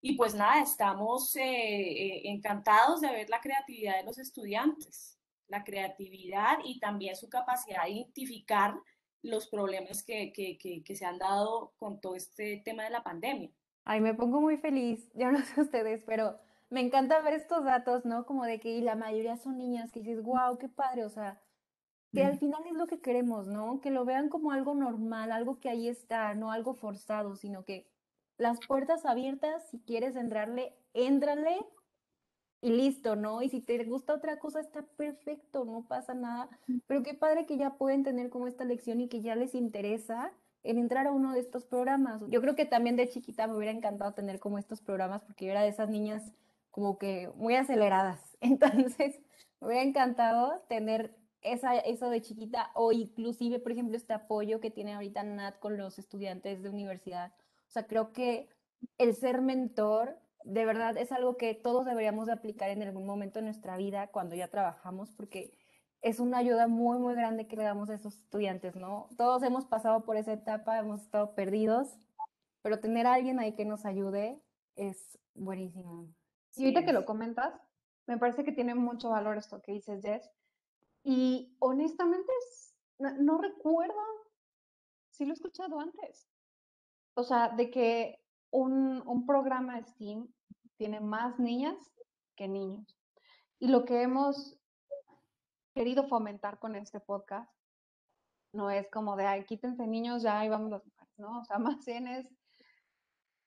Y 0.00 0.16
pues 0.16 0.34
nada, 0.34 0.62
estamos 0.62 1.34
eh, 1.34 2.28
encantados 2.28 3.00
de 3.00 3.10
ver 3.10 3.28
la 3.28 3.40
creatividad 3.40 3.96
de 3.96 4.04
los 4.04 4.18
estudiantes, 4.18 5.18
la 5.48 5.64
creatividad 5.64 6.58
y 6.64 6.78
también 6.78 7.16
su 7.16 7.28
capacidad 7.28 7.84
de 7.84 7.90
identificar 7.90 8.74
los 9.26 9.48
problemas 9.48 10.02
que, 10.02 10.32
que, 10.32 10.58
que, 10.58 10.96
se 10.96 11.04
han 11.04 11.18
dado 11.18 11.72
con 11.78 12.00
todo 12.00 12.14
este 12.14 12.62
tema 12.64 12.84
de 12.84 12.90
la 12.90 13.02
pandemia. 13.02 13.50
Ay, 13.84 14.00
me 14.00 14.14
pongo 14.14 14.40
muy 14.40 14.56
feliz, 14.56 15.10
yo 15.14 15.30
no 15.30 15.38
sé 15.44 15.60
ustedes, 15.60 16.02
pero 16.04 16.38
me 16.70 16.80
encanta 16.80 17.20
ver 17.20 17.34
estos 17.34 17.64
datos, 17.64 18.04
¿no? 18.04 18.26
Como 18.26 18.44
de 18.44 18.58
que 18.58 18.80
la 18.82 18.96
mayoría 18.96 19.36
son 19.36 19.58
niñas, 19.58 19.92
que 19.92 20.00
dices, 20.00 20.22
wow, 20.22 20.58
qué 20.58 20.68
padre, 20.68 21.04
o 21.04 21.08
sea, 21.08 21.40
que 22.12 22.24
al 22.24 22.38
final 22.38 22.62
es 22.66 22.72
lo 22.72 22.86
que 22.86 23.00
queremos, 23.00 23.46
¿no? 23.46 23.80
Que 23.80 23.90
lo 23.90 24.04
vean 24.04 24.28
como 24.28 24.52
algo 24.52 24.74
normal, 24.74 25.32
algo 25.32 25.60
que 25.60 25.68
ahí 25.68 25.88
está, 25.88 26.34
no 26.34 26.50
algo 26.50 26.74
forzado, 26.74 27.36
sino 27.36 27.64
que 27.64 27.86
las 28.38 28.58
puertas 28.66 29.04
abiertas, 29.06 29.68
si 29.70 29.80
quieres 29.80 30.16
entrarle, 30.16 30.74
éntrale 30.94 31.58
y 32.60 32.70
listo, 32.70 33.16
¿no? 33.16 33.42
Y 33.42 33.48
si 33.48 33.60
te 33.60 33.82
gusta 33.84 34.14
otra 34.14 34.38
cosa, 34.38 34.60
está 34.60 34.82
perfecto, 34.82 35.64
no 35.64 35.86
pasa 35.86 36.14
nada. 36.14 36.48
Pero 36.86 37.02
qué 37.02 37.14
padre 37.14 37.46
que 37.46 37.56
ya 37.56 37.76
pueden 37.76 38.02
tener 38.02 38.30
como 38.30 38.46
esta 38.46 38.64
lección 38.64 39.00
y 39.00 39.08
que 39.08 39.20
ya 39.20 39.36
les 39.36 39.54
interesa 39.54 40.32
en 40.62 40.78
entrar 40.78 41.06
a 41.06 41.12
uno 41.12 41.32
de 41.32 41.40
estos 41.40 41.64
programas. 41.64 42.20
Yo 42.28 42.40
creo 42.40 42.56
que 42.56 42.64
también 42.66 42.96
de 42.96 43.08
chiquita 43.08 43.46
me 43.46 43.56
hubiera 43.56 43.72
encantado 43.72 44.14
tener 44.14 44.40
como 44.40 44.58
estos 44.58 44.80
programas 44.80 45.22
porque 45.22 45.44
yo 45.44 45.52
era 45.52 45.62
de 45.62 45.68
esas 45.68 45.88
niñas 45.88 46.32
como 46.70 46.98
que 46.98 47.30
muy 47.36 47.54
aceleradas. 47.54 48.36
Entonces, 48.40 49.20
me 49.60 49.68
hubiera 49.68 49.82
encantado 49.82 50.60
tener 50.68 51.14
esa, 51.42 51.76
eso 51.76 52.10
de 52.10 52.20
chiquita 52.20 52.70
o 52.74 52.92
inclusive, 52.92 53.60
por 53.60 53.72
ejemplo, 53.72 53.96
este 53.96 54.12
apoyo 54.12 54.60
que 54.60 54.70
tiene 54.70 54.94
ahorita 54.94 55.22
Nat 55.22 55.58
con 55.58 55.76
los 55.76 55.98
estudiantes 55.98 56.62
de 56.62 56.70
universidad. 56.70 57.32
O 57.68 57.70
sea, 57.70 57.86
creo 57.86 58.12
que 58.12 58.48
el 58.98 59.14
ser 59.14 59.42
mentor 59.42 60.18
de 60.46 60.64
verdad 60.64 60.96
es 60.96 61.10
algo 61.10 61.36
que 61.36 61.54
todos 61.54 61.84
deberíamos 61.84 62.26
de 62.26 62.32
aplicar 62.32 62.70
en 62.70 62.82
algún 62.82 63.04
momento 63.04 63.40
de 63.40 63.44
nuestra 63.44 63.76
vida 63.76 64.06
cuando 64.06 64.36
ya 64.36 64.48
trabajamos, 64.48 65.10
porque 65.10 65.52
es 66.02 66.20
una 66.20 66.38
ayuda 66.38 66.68
muy, 66.68 66.98
muy 66.98 67.14
grande 67.14 67.48
que 67.48 67.56
le 67.56 67.64
damos 67.64 67.90
a 67.90 67.94
esos 67.94 68.16
estudiantes, 68.16 68.76
¿no? 68.76 69.08
Todos 69.16 69.42
hemos 69.42 69.64
pasado 69.66 70.04
por 70.04 70.16
esa 70.16 70.32
etapa, 70.32 70.78
hemos 70.78 71.02
estado 71.02 71.34
perdidos, 71.34 71.98
pero 72.62 72.78
tener 72.78 73.08
a 73.08 73.14
alguien 73.14 73.40
ahí 73.40 73.56
que 73.56 73.64
nos 73.64 73.84
ayude 73.84 74.40
es 74.76 75.18
buenísimo. 75.34 76.14
Y 76.54 76.62
ahorita 76.62 76.84
que 76.84 76.92
lo 76.92 77.04
comentas, 77.04 77.52
me 78.06 78.16
parece 78.16 78.44
que 78.44 78.52
tiene 78.52 78.76
mucho 78.76 79.10
valor 79.10 79.36
esto 79.36 79.60
que 79.62 79.72
dices, 79.72 80.00
Jess. 80.00 80.30
Y 81.02 81.56
honestamente, 81.58 82.32
no, 83.00 83.12
no 83.14 83.38
recuerdo 83.38 84.00
si 85.10 85.24
lo 85.24 85.32
he 85.32 85.34
escuchado 85.34 85.80
antes. 85.80 86.28
O 87.14 87.24
sea, 87.24 87.48
de 87.48 87.68
que 87.68 88.20
un, 88.50 89.02
un 89.06 89.26
programa 89.26 89.82
STEAM 89.82 90.28
tiene 90.76 91.00
más 91.00 91.38
niñas 91.38 91.76
que 92.36 92.48
niños. 92.48 92.96
Y 93.58 93.68
lo 93.68 93.84
que 93.84 94.02
hemos 94.02 94.58
querido 95.74 96.06
fomentar 96.08 96.58
con 96.58 96.74
este 96.74 97.00
podcast 97.00 97.50
no 98.52 98.70
es 98.70 98.88
como 98.90 99.16
de, 99.16 99.26
ay, 99.26 99.44
quítense 99.44 99.86
niños, 99.86 100.22
ya 100.22 100.40
ahí 100.40 100.48
vamos 100.48 100.70
las 100.70 100.84
mujeres, 100.84 101.18
¿no? 101.18 101.40
O 101.40 101.44
sea, 101.44 101.58
más 101.58 101.84
bien 101.84 102.06
es 102.06 102.28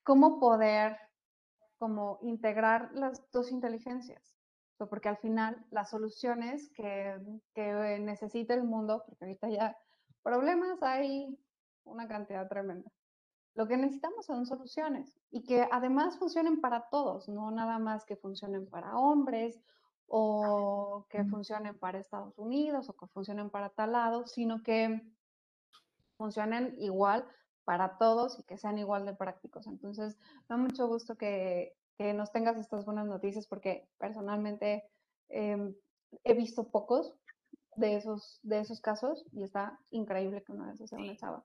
cómo 0.02 0.38
poder 0.38 0.96
como 1.78 2.18
integrar 2.22 2.90
las 2.92 3.30
dos 3.32 3.50
inteligencias. 3.50 4.36
porque 4.88 5.08
al 5.10 5.18
final 5.18 5.62
las 5.70 5.90
soluciones 5.90 6.70
que, 6.74 7.18
que 7.54 7.98
necesita 8.00 8.54
el 8.54 8.64
mundo, 8.64 9.02
porque 9.06 9.24
ahorita 9.24 9.48
ya 9.50 9.76
problemas 10.22 10.82
hay 10.82 11.38
una 11.84 12.08
cantidad 12.08 12.48
tremenda. 12.48 12.90
Lo 13.54 13.66
que 13.66 13.76
necesitamos 13.76 14.26
son 14.26 14.46
soluciones 14.46 15.18
y 15.30 15.42
que 15.42 15.66
además 15.70 16.18
funcionen 16.18 16.60
para 16.60 16.88
todos, 16.88 17.28
no 17.28 17.50
nada 17.50 17.78
más 17.78 18.04
que 18.04 18.16
funcionen 18.16 18.66
para 18.68 18.96
hombres 18.96 19.60
o 20.06 21.06
que 21.08 21.24
funcionen 21.24 21.78
para 21.78 21.98
Estados 21.98 22.38
Unidos 22.38 22.88
o 22.88 22.96
que 22.96 23.06
funcionen 23.06 23.50
para 23.50 23.70
tal 23.70 23.92
lado, 23.92 24.26
sino 24.26 24.62
que 24.62 25.00
funcionen 26.16 26.74
igual 26.78 27.24
para 27.64 27.98
todos 27.98 28.38
y 28.38 28.42
que 28.42 28.58
sean 28.58 28.78
igual 28.78 29.06
de 29.06 29.14
prácticos. 29.14 29.66
Entonces, 29.66 30.18
me 30.48 30.56
da 30.56 30.56
mucho 30.56 30.88
gusto 30.88 31.16
que, 31.16 31.76
que 31.96 32.12
nos 32.14 32.32
tengas 32.32 32.56
estas 32.56 32.84
buenas 32.84 33.06
noticias 33.06 33.46
porque 33.46 33.88
personalmente 33.98 34.84
em, 35.28 35.74
he 36.24 36.34
visto 36.34 36.68
pocos 36.68 37.14
de 37.76 37.96
esos, 37.96 38.40
de 38.42 38.60
esos 38.60 38.80
casos 38.80 39.24
y 39.32 39.42
está 39.42 39.78
increíble 39.90 40.42
que 40.42 40.52
uno 40.52 40.66
de 40.66 40.74
esos 40.74 40.90
sea 40.90 40.98
una 40.98 41.16
chava. 41.16 41.44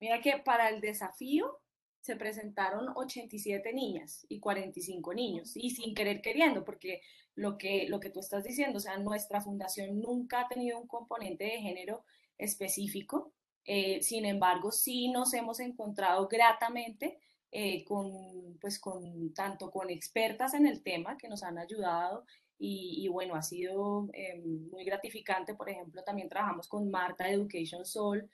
Mira 0.00 0.20
que 0.20 0.38
para 0.38 0.68
el 0.68 0.80
desafío 0.80 1.58
se 2.00 2.16
presentaron 2.16 2.92
87 2.94 3.72
niñas 3.72 4.24
y 4.28 4.38
45 4.38 5.12
niños, 5.14 5.56
y 5.56 5.70
sin 5.70 5.94
querer 5.94 6.20
queriendo, 6.20 6.64
porque 6.64 7.00
lo 7.34 7.58
que, 7.58 7.88
lo 7.88 7.98
que 7.98 8.10
tú 8.10 8.20
estás 8.20 8.44
diciendo, 8.44 8.78
o 8.78 8.80
sea, 8.80 8.96
nuestra 8.98 9.40
fundación 9.40 10.00
nunca 10.00 10.42
ha 10.42 10.48
tenido 10.48 10.78
un 10.78 10.86
componente 10.86 11.44
de 11.44 11.60
género 11.60 12.04
específico, 12.38 13.32
Eh, 13.68 14.00
sin 14.00 14.24
embargo, 14.26 14.70
sí 14.70 15.08
nos 15.08 15.34
hemos 15.34 15.58
encontrado 15.58 16.28
gratamente 16.28 17.18
eh, 17.50 17.84
con, 17.84 18.58
pues 18.60 18.78
con, 18.78 19.32
tanto 19.34 19.70
con 19.70 19.90
expertas 19.90 20.54
en 20.54 20.66
el 20.66 20.82
tema 20.82 21.16
que 21.16 21.28
nos 21.28 21.42
han 21.42 21.58
ayudado 21.58 22.24
y, 22.58 23.08
bueno, 23.08 23.34
ha 23.34 23.42
sido 23.42 24.08
eh, 24.12 24.40
muy 24.72 24.84
gratificante. 24.84 25.54
Por 25.54 25.68
ejemplo, 25.68 26.02
también 26.04 26.28
trabajamos 26.28 26.68
con 26.68 26.90
Marta 26.90 27.28
Education 27.28 27.84
Soul, 27.84 28.30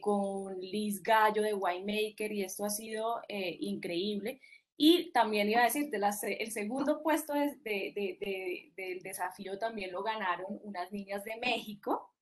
con 0.00 0.60
Liz 0.60 1.02
Gallo 1.02 1.42
de 1.42 1.54
Winemaker 1.54 2.32
y 2.32 2.44
esto 2.44 2.64
ha 2.64 2.70
sido 2.70 3.20
increíble. 3.28 4.40
Y 4.76 5.10
también 5.12 5.48
iba 5.48 5.62
a 5.62 5.64
decir, 5.64 5.90
el 5.92 6.52
segundo 6.52 7.02
puesto 7.02 7.32
de, 7.32 8.70
del 8.76 9.02
desafío 9.02 9.58
también 9.58 9.90
lo 9.90 10.02
ganaron 10.02 10.60
unas 10.62 10.92
niñas 10.92 11.24
de 11.24 11.36
México. 11.36 12.12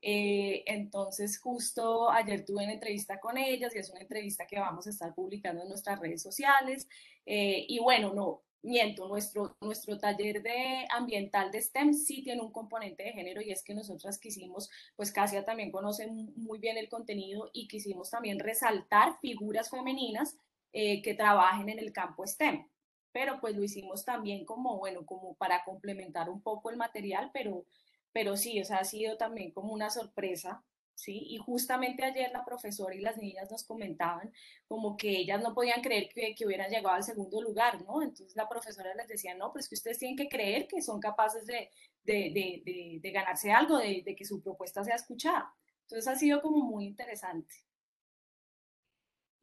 Eh, 0.00 0.64
entonces, 0.66 1.38
justo 1.38 2.10
ayer 2.10 2.44
tuve 2.44 2.64
una 2.64 2.72
entrevista 2.72 3.20
con 3.20 3.38
ellas 3.38 3.74
y 3.74 3.78
es 3.78 3.90
una 3.90 4.00
entrevista 4.00 4.46
que 4.48 4.58
vamos 4.58 4.86
a 4.88 4.90
estar 4.90 5.14
publicando 5.14 5.62
en 5.62 5.68
nuestras 5.68 6.00
redes 6.00 6.20
sociales. 6.20 6.88
Eh, 7.24 7.66
y 7.68 7.78
bueno, 7.78 8.12
no, 8.12 8.42
miento, 8.62 9.08
nuestro, 9.08 9.56
nuestro 9.60 9.98
taller 9.98 10.42
de 10.42 10.86
ambiental 10.90 11.50
de 11.50 11.60
STEM 11.60 11.92
sí 11.94 12.22
tiene 12.22 12.42
un 12.42 12.52
componente 12.52 13.02
de 13.02 13.12
género 13.12 13.42
y 13.42 13.50
es 13.50 13.62
que 13.62 13.74
nosotras 13.74 14.18
quisimos, 14.18 14.70
pues 14.96 15.12
Casia 15.12 15.44
también 15.44 15.72
conoce 15.72 16.06
muy 16.06 16.58
bien 16.58 16.78
el 16.78 16.88
contenido 16.88 17.50
y 17.52 17.68
quisimos 17.68 18.10
también 18.10 18.38
resaltar 18.38 19.18
figuras 19.20 19.70
femeninas 19.70 20.36
eh, 20.72 21.02
que 21.02 21.14
trabajen 21.14 21.68
en 21.68 21.78
el 21.78 21.92
campo 21.92 22.26
STEM. 22.26 22.66
Pero 23.12 23.40
pues 23.40 23.54
lo 23.56 23.62
hicimos 23.62 24.04
también 24.04 24.46
como, 24.46 24.78
bueno, 24.78 25.04
como 25.04 25.34
para 25.34 25.64
complementar 25.64 26.30
un 26.30 26.40
poco 26.40 26.70
el 26.70 26.78
material, 26.78 27.30
pero, 27.34 27.66
pero 28.12 28.36
sí, 28.36 28.60
o 28.60 28.64
sea, 28.64 28.78
ha 28.78 28.84
sido 28.84 29.18
también 29.18 29.50
como 29.52 29.74
una 29.74 29.90
sorpresa, 29.90 30.64
¿sí? 31.02 31.18
Y 31.28 31.38
justamente 31.38 32.04
ayer 32.04 32.30
la 32.32 32.44
profesora 32.44 32.94
y 32.94 33.00
las 33.00 33.16
niñas 33.16 33.50
nos 33.50 33.64
comentaban 33.64 34.32
como 34.66 34.96
que 34.96 35.10
ellas 35.10 35.42
no 35.42 35.54
podían 35.54 35.82
creer 35.82 36.08
que, 36.08 36.34
que 36.34 36.46
hubieran 36.46 36.70
llegado 36.70 36.94
al 36.94 37.02
segundo 37.02 37.42
lugar, 37.42 37.82
¿no? 37.82 38.02
Entonces 38.02 38.34
la 38.36 38.48
profesora 38.48 38.94
les 38.94 39.08
decía, 39.08 39.34
no, 39.34 39.52
pues 39.52 39.68
que 39.68 39.74
ustedes 39.74 39.98
tienen 39.98 40.16
que 40.16 40.28
creer 40.28 40.66
que 40.68 40.80
son 40.82 41.00
capaces 41.00 41.46
de, 41.46 41.70
de, 42.04 42.62
de, 42.64 42.98
de 43.00 43.10
ganarse 43.10 43.52
algo, 43.52 43.78
de 43.78 44.14
que 44.16 44.24
su 44.24 44.42
propuesta 44.42 44.84
sea 44.84 44.96
escuchada. 44.96 45.52
Entonces 45.82 46.08
ha 46.08 46.16
sido 46.16 46.40
como 46.40 46.64
muy 46.64 46.86
interesante. 46.86 47.54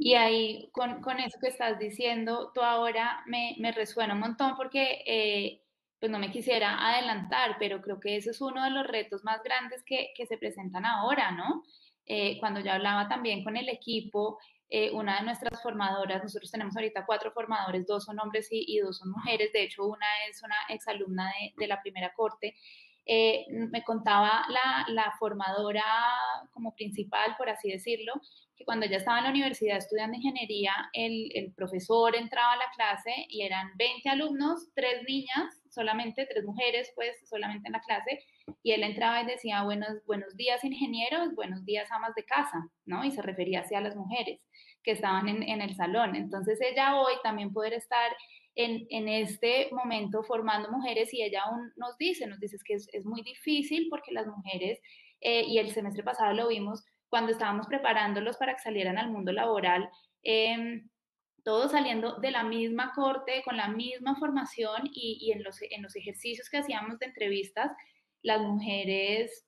Y 0.02 0.16
ahí, 0.16 0.70
con, 0.72 1.02
con, 1.02 1.20
eso 1.20 1.38
que 1.42 1.50
estás 1.50 1.78
diciendo, 1.78 2.52
tú 2.56 2.62
ahora 2.62 3.22
me, 3.28 3.56
me 3.60 3.74
resuena 3.74 4.14
un 4.14 4.22
montón 4.22 4.56
porque, 4.56 5.04
eh, 5.06 5.62
pues 6.00 6.12
no 6.12 6.20
me 6.20 6.32
quisiera 6.32 6.78
adelantar, 6.80 7.58
pero 7.60 7.82
creo 7.82 8.00
que 8.00 8.16
ese 8.16 8.32
es 8.32 8.42
uno 8.42 8.64
de 8.64 8.72
los 8.72 8.88
retos 8.88 9.24
más 9.24 9.44
grandes 9.44 9.84
que, 9.84 10.14
se 10.28 10.38
presentan 10.38 10.86
ahora, 10.86 11.32
¿no? 11.32 11.64
Eh, 12.06 12.38
cuando 12.40 12.62
yo 12.62 12.72
hablaba 12.72 13.08
también 13.08 13.44
con 13.44 13.58
el 13.58 13.70
equipo, 13.70 14.40
eh, 14.70 14.92
una 14.92 15.18
de 15.18 15.26
nuestras 15.26 15.62
formadoras, 15.62 16.24
nosotros 16.24 16.52
tenemos 16.52 16.76
ahorita 16.76 17.06
cuatro 17.06 17.32
formadores, 17.32 17.86
dos 17.86 18.06
son 18.06 18.20
hombres 18.20 18.48
y, 18.52 18.78
dos 18.80 19.00
son 19.00 19.12
mujeres, 19.12 19.52
de 19.52 19.64
hecho 19.64 19.86
una 19.86 20.06
es 20.30 20.42
una 20.44 20.56
exalumna 20.70 21.32
de, 21.58 21.68
la 21.68 21.82
primera 21.82 22.14
corte, 22.14 22.56
eh, 23.06 23.46
me 23.50 23.84
contaba 23.84 24.46
la, 24.88 25.14
formadora 25.18 25.84
como 26.54 26.76
principal, 26.76 27.36
por 27.38 27.50
así 27.50 27.72
decirlo, 27.72 28.14
que 28.60 28.66
cuando 28.66 28.86
ella 28.86 28.98
estaba 28.98 29.20
en 29.20 29.24
la 29.24 29.30
universidad 29.30 29.78
estudiando 29.78 30.18
ingeniería, 30.18 30.74
el, 30.92 31.32
el, 31.34 31.54
profesor 31.54 32.14
entraba 32.14 32.54
a 32.54 32.58
la 32.58 32.70
clase 32.76 33.26
y 33.30 33.44
eran 33.44 33.72
20 33.78 34.10
alumnos, 34.10 34.68
tres 34.76 35.02
niñas, 35.08 35.62
solamente 35.70 36.28
tres 36.30 36.44
mujeres, 36.44 36.92
pues 36.94 37.16
solamente 37.30 37.70
en 37.70 37.74
la 37.74 37.80
clase, 37.80 38.20
y 38.62 38.74
él 38.74 38.84
entraba 38.84 39.22
y 39.22 39.28
decía, 39.28 39.64
buenos, 39.64 40.06
buenos 40.06 40.36
días 40.36 40.62
ingenieros, 40.66 41.34
buenos 41.36 41.64
días 41.64 41.90
amas 41.90 42.14
de 42.16 42.26
casa, 42.26 42.70
¿no? 42.86 43.06
Y 43.06 43.12
se 43.12 43.22
refería 43.22 43.62
hacia 43.62 43.80
las 43.80 43.96
mujeres 43.96 44.42
que 44.84 44.92
estaban 44.92 45.30
en, 45.30 45.42
en 45.44 45.62
el 45.62 45.74
salón. 45.76 46.18
Entonces 46.18 46.60
ella 46.62 47.00
hoy 47.00 47.14
también 47.24 47.54
poder 47.54 47.72
estar 47.72 48.12
en, 48.56 48.88
en, 48.90 49.08
este 49.08 49.70
momento 49.72 50.22
formando 50.24 50.70
mujeres 50.70 51.14
y 51.14 51.22
ella 51.22 51.44
aún 51.46 51.72
nos 51.78 51.98
dice, 51.98 52.28
nos 52.28 52.42
dice 52.42 52.58
que 52.66 52.74
es, 52.74 52.90
es 52.92 53.06
muy 53.06 53.22
difícil 53.22 53.88
porque 53.90 54.12
las 54.12 54.28
mujeres, 54.28 54.82
eh, 55.22 55.46
y 55.48 55.60
el 55.60 55.72
semestre 55.72 56.04
pasado 56.04 56.34
lo 56.34 56.50
vimos, 56.50 56.84
cuando 57.10 57.32
estábamos 57.32 57.68
preparándolos 57.68 58.38
para 58.38 58.54
que 58.54 58.62
salieran 58.62 58.98
al 58.98 59.12
mundo 59.12 59.32
laboral, 59.32 59.90
eh, 60.24 60.84
todos 61.44 61.72
saliendo 61.72 62.20
de 62.20 62.32
la 62.32 62.44
misma 62.44 62.92
corte, 62.94 63.42
con 63.44 63.58
la 63.58 63.70
misma 63.70 64.16
formación 64.16 64.90
y, 64.94 65.18
y 65.22 65.32
en, 65.32 65.44
los, 65.44 65.62
en 65.62 65.82
los 65.82 65.96
ejercicios 65.96 66.50
que 66.50 66.58
hacíamos 66.58 67.00
de 67.00 67.08
entrevistas, 67.08 67.72
las 68.22 68.42
mujeres 68.42 69.48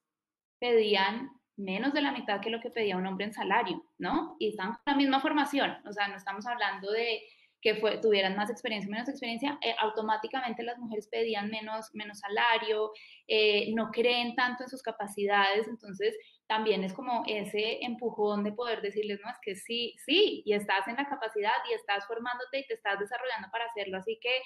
pedían 0.59 1.29
menos 1.57 1.93
de 1.93 2.01
la 2.01 2.11
mitad 2.11 2.41
que 2.41 2.49
lo 2.49 2.61
que 2.61 2.71
pedía 2.71 2.97
un 2.97 3.05
hombre 3.05 3.25
en 3.25 3.33
salario, 3.33 3.83
¿no? 3.97 4.35
Y 4.39 4.49
están 4.49 4.73
con 4.73 4.81
la 4.85 4.95
misma 4.95 5.19
formación, 5.19 5.77
o 5.85 5.93
sea, 5.93 6.07
no 6.07 6.15
estamos 6.15 6.45
hablando 6.47 6.91
de 6.91 7.21
que 7.61 7.75
fue, 7.75 7.99
tuvieran 7.99 8.35
más 8.35 8.49
experiencia, 8.49 8.89
menos 8.89 9.07
experiencia, 9.07 9.57
eh, 9.61 9.75
automáticamente 9.79 10.63
las 10.63 10.79
mujeres 10.79 11.07
pedían 11.07 11.49
menos, 11.49 11.93
menos 11.93 12.19
salario, 12.19 12.91
eh, 13.27 13.71
no 13.75 13.91
creen 13.91 14.35
tanto 14.35 14.63
en 14.63 14.69
sus 14.69 14.81
capacidades, 14.81 15.67
entonces 15.67 16.17
también 16.47 16.83
es 16.83 16.93
como 16.93 17.23
ese 17.27 17.83
empujón 17.85 18.43
de 18.43 18.51
poder 18.51 18.81
decirles, 18.81 19.19
no, 19.23 19.29
es 19.29 19.37
que 19.41 19.55
sí, 19.55 19.95
sí, 20.05 20.41
y 20.45 20.53
estás 20.53 20.87
en 20.87 20.95
la 20.95 21.07
capacidad 21.07 21.53
y 21.69 21.73
estás 21.73 22.07
formándote 22.07 22.59
y 22.59 22.67
te 22.67 22.73
estás 22.73 22.99
desarrollando 22.99 23.49
para 23.51 23.65
hacerlo, 23.65 23.99
así 23.99 24.19
que 24.19 24.41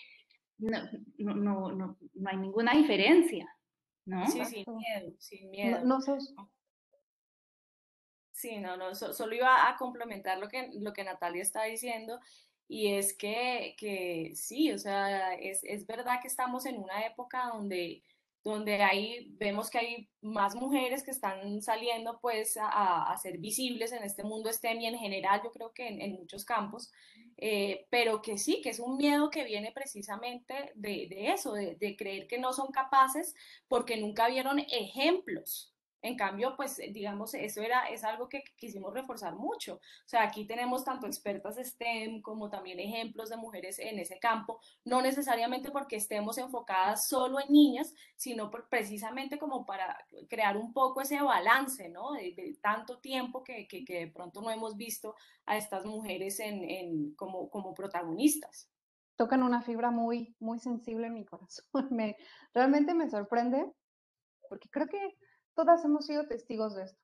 no, 0.58 0.78
no, 1.17 1.34
no, 1.36 1.71
no, 1.71 1.97
no 2.13 2.30
hay 2.30 2.38
ninguna 2.38 2.73
diferencia, 2.73 3.47
¿no? 4.06 4.28
Sí, 4.28 4.43
sin 4.45 4.65
miedo, 4.75 5.13
sin 5.19 5.49
miedo. 5.49 5.80
No, 5.84 6.01
sos... 6.01 6.34
Sí, 8.32 8.60
no, 8.60 8.75
no, 8.75 8.93
so, 8.93 9.13
solo 9.13 9.34
iba 9.34 9.69
a 9.69 9.78
complementar 9.78 10.38
lo 10.39 10.49
que, 10.49 10.69
lo 10.73 10.91
que 10.91 11.06
Natalia 11.06 11.41
está 11.41 11.63
diciendo 11.63 12.19
y 12.67 12.93
es 12.93 13.15
que, 13.15 13.75
que 13.78 14.32
sí, 14.36 14.71
o 14.71 14.78
sea, 14.78 15.34
es, 15.36 15.63
es, 15.63 15.86
verdad 15.86 16.19
que 16.21 16.28
estamos 16.28 16.65
en 16.65 16.78
una 16.78 17.06
época 17.06 17.49
donde, 17.54 18.04
donde 18.43 18.82
hay, 18.82 19.28
vemos 19.38 19.69
que 19.69 19.78
hay 19.78 20.10
más 20.21 20.56
mujeres 20.56 21.04
que 21.04 21.12
están 21.12 21.62
saliendo 21.62 22.19
pues 22.19 22.58
a, 22.58 23.12
a 23.12 23.17
ser 23.17 23.38
visibles 23.38 23.91
en 23.91 24.04
este 24.04 24.23
mundo 24.23 24.51
STEM 24.51 24.82
y 24.82 24.88
en 24.88 24.97
general 24.97 25.41
yo 25.43 25.51
creo 25.51 25.73
que 25.73 25.88
en, 25.88 26.01
en 26.01 26.13
muchos 26.13 26.43
campos, 26.43 26.91
eh, 27.38 27.86
pero 27.91 28.21
que 28.21 28.38
sí, 28.38 28.62
que 28.62 28.69
es 28.69 28.80
un 28.80 28.97
miedo 28.97 29.30
que 29.30 29.43
viene 29.43 29.71
precisamente 29.71 30.71
de, 30.75 31.08
de 31.08 31.34
eso, 31.34 31.54
de, 31.54 31.75
de 31.75 31.95
creer 31.95 32.28
que 32.28 32.39
no 32.39 32.51
son 32.54 32.71
capaces 32.71 33.36
porque 33.67 33.97
nunca 33.97 34.28
vieron 34.28 34.60
ejemplos 34.60 35.74
en 36.05 36.15
cambio, 36.15 36.55
pues 36.55 36.77
eh, 36.79 36.91
digamos, 36.91 37.33
eso 37.33 37.61
era, 37.61 37.87
es 37.89 38.03
algo 38.03 38.29
que 38.29 38.43
quisimos 38.55 38.93
reforzar 38.93 39.35
mucho. 39.35 39.75
O 39.75 40.07
sea, 40.07 40.21
aquí 40.21 40.45
tenemos 40.45 40.83
tanto 40.83 41.07
expertas 41.07 41.57
STEM 41.57 42.21
como 42.21 42.49
también 42.49 42.79
ejemplos 42.79 43.29
de 43.29 43.37
mujeres 43.37 43.79
en 43.79 43.97
ese 43.97 44.19
campo, 44.19 44.59
no 44.83 45.01
necesariamente 45.01 45.71
porque 45.71 45.95
estemos 45.95 46.37
enfocadas 46.37 47.07
solo 47.07 47.39
en 47.39 47.51
niñas, 47.51 47.93
sino 48.15 48.51
por, 48.51 48.69
precisamente 48.69 49.39
como 49.39 49.65
para 49.65 49.97
crear 50.29 50.57
un 50.57 50.73
poco 50.73 51.01
ese 51.01 51.19
balance, 51.21 51.89
¿no? 51.89 52.13
De, 52.13 52.33
de 52.35 52.55
tanto 52.61 52.99
tiempo 52.99 53.43
que, 53.43 53.67
que, 53.67 53.83
que, 53.83 54.01
de 54.01 54.07
pronto 54.07 54.41
no 54.41 54.51
hemos 54.51 54.77
visto 54.77 55.15
a 55.47 55.57
estas 55.57 55.85
mujeres 55.85 56.39
en, 56.39 56.63
en, 56.69 57.15
como, 57.15 57.49
como 57.49 57.73
protagonistas 57.73 58.69
tocan 59.15 59.43
una 59.43 59.61
fibra 59.61 59.91
muy, 59.91 60.35
muy 60.39 60.59
sensible 60.59 61.07
en 61.07 61.13
mi 61.13 61.23
corazón. 61.23 61.65
Me, 61.89 62.17
realmente 62.53 62.93
me 62.93 63.09
sorprende 63.09 63.71
porque 64.49 64.69
creo 64.69 64.87
que 64.87 65.17
todas 65.55 65.83
hemos 65.85 66.05
sido 66.05 66.27
testigos 66.27 66.75
de 66.75 66.83
esto. 66.83 67.01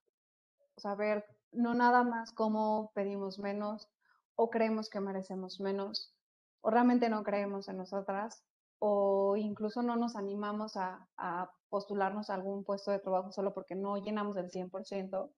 O 0.75 0.81
sea, 0.81 0.95
ver 0.95 1.25
no 1.51 1.73
nada 1.73 2.03
más 2.03 2.31
cómo 2.31 2.91
pedimos 2.93 3.39
menos 3.39 3.89
o 4.35 4.49
creemos 4.49 4.89
que 4.89 4.99
merecemos 4.99 5.59
menos 5.59 6.13
o 6.61 6.69
realmente 6.69 7.09
no 7.09 7.23
creemos 7.23 7.67
en 7.67 7.77
nosotras 7.77 8.43
o 8.79 9.35
incluso 9.37 9.81
no 9.83 9.95
nos 9.95 10.15
animamos 10.15 10.77
a, 10.77 11.07
a 11.17 11.51
postularnos 11.69 12.29
a 12.29 12.35
algún 12.35 12.63
puesto 12.63 12.91
de 12.91 12.99
trabajo 12.99 13.31
solo 13.31 13.53
porque 13.53 13.75
no 13.75 13.97
llenamos 13.97 14.37
el 14.37 14.49
100%. 14.49 15.31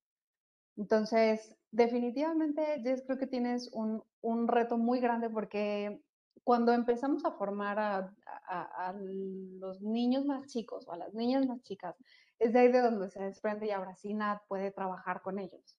Entonces, 0.77 1.55
definitivamente, 1.71 2.81
Jess, 2.81 3.03
creo 3.05 3.17
que 3.17 3.27
tienes 3.27 3.69
un, 3.73 4.03
un 4.21 4.47
reto 4.47 4.77
muy 4.77 4.99
grande 4.99 5.29
porque 5.29 6.01
cuando 6.43 6.73
empezamos 6.73 7.25
a 7.25 7.31
formar 7.31 7.79
a, 7.79 8.13
a, 8.47 8.89
a, 8.89 8.93
los 8.93 9.81
niños 9.81 10.25
más 10.25 10.47
chicos 10.47 10.87
o 10.87 10.93
a 10.93 10.97
las 10.97 11.13
niñas 11.13 11.45
más 11.45 11.61
chicas 11.63 11.95
es 12.39 12.53
de 12.53 12.59
ahí 12.59 12.71
de 12.71 12.81
donde 12.81 13.09
se 13.09 13.21
desprende 13.21 13.67
y 13.67 13.71
ahora 13.71 13.95
sí 13.95 14.13
Nat 14.13 14.41
puede 14.47 14.71
trabajar 14.71 15.21
con 15.21 15.39
ellos. 15.39 15.77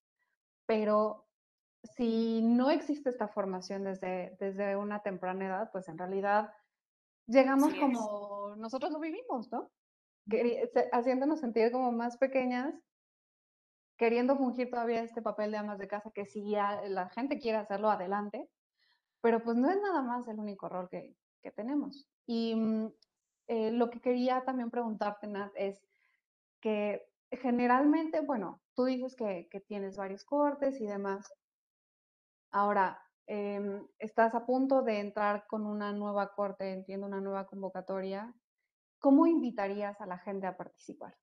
Pero 0.67 1.27
si 1.83 2.43
no 2.43 2.71
existe 2.71 3.11
esta 3.11 3.29
formación 3.29 3.85
desde, 3.85 4.37
desde 4.41 4.77
una 4.77 5.03
temprana 5.03 5.47
edad, 5.47 5.71
pues 5.73 5.89
en 5.89 5.99
realidad 5.99 6.53
llegamos 7.27 7.73
sí 7.73 7.81
como 7.81 8.55
nosotros 8.57 8.93
lo 8.93 9.01
vivimos, 9.01 9.51
¿no? 9.53 9.71
Haciéndonos 10.93 11.41
sentir 11.41 11.71
como 11.71 11.93
más 11.93 12.17
pequeñas, 12.17 12.75
queriendo 13.99 14.37
fungir 14.37 14.71
todavía 14.71 15.03
este 15.03 15.23
papel 15.23 15.51
de 15.51 15.59
amas 15.59 15.79
de 15.79 15.89
casa, 15.89 16.11
que 16.15 16.25
si 16.25 16.43
la 16.53 17.11
gente 17.15 17.39
quiere 17.39 17.59
hacerlo 17.59 17.91
adelante, 17.91 18.49
pero 19.21 19.43
pues 19.43 19.57
no 19.57 19.71
es 19.71 19.81
nada 19.81 20.03
más 20.03 20.27
el 20.29 20.39
único 20.39 20.69
rol 20.69 20.89
que, 20.89 21.15
que 21.43 21.51
tenemos. 21.51 22.09
Y 22.27 22.55
mm, 22.57 22.93
eh, 23.49 23.71
lo 23.71 23.91
que 23.91 24.01
quería 24.01 24.43
también 24.45 24.71
preguntarte, 24.71 25.27
Nat, 25.27 25.53
es, 25.55 25.81
que 26.65 27.07
generalmente, 27.31 28.21
bueno, 28.21 28.63
tú 28.75 28.87
dices 28.87 29.15
que, 29.15 29.49
que 29.51 29.61
tienes 29.61 29.99
varios 29.99 30.25
cortes 30.25 30.81
y 30.81 30.87
demás. 30.87 31.31
Ahora, 32.51 32.99
em, 33.27 33.87
estás 33.99 34.35
a 34.35 34.47
punto 34.47 34.81
de 34.81 35.01
entrar 35.01 35.47
con 35.47 35.67
una 35.67 35.93
nueva 35.93 36.33
corte, 36.33 36.73
entiendo, 36.73 37.07
una 37.07 37.21
nueva 37.21 37.47
convocatoria. 37.47 38.35
¿Cómo 38.99 39.27
invitarías 39.27 40.01
a 40.01 40.07
la 40.07 40.17
gente 40.17 40.47
a 40.47 40.57
participar? 40.57 41.15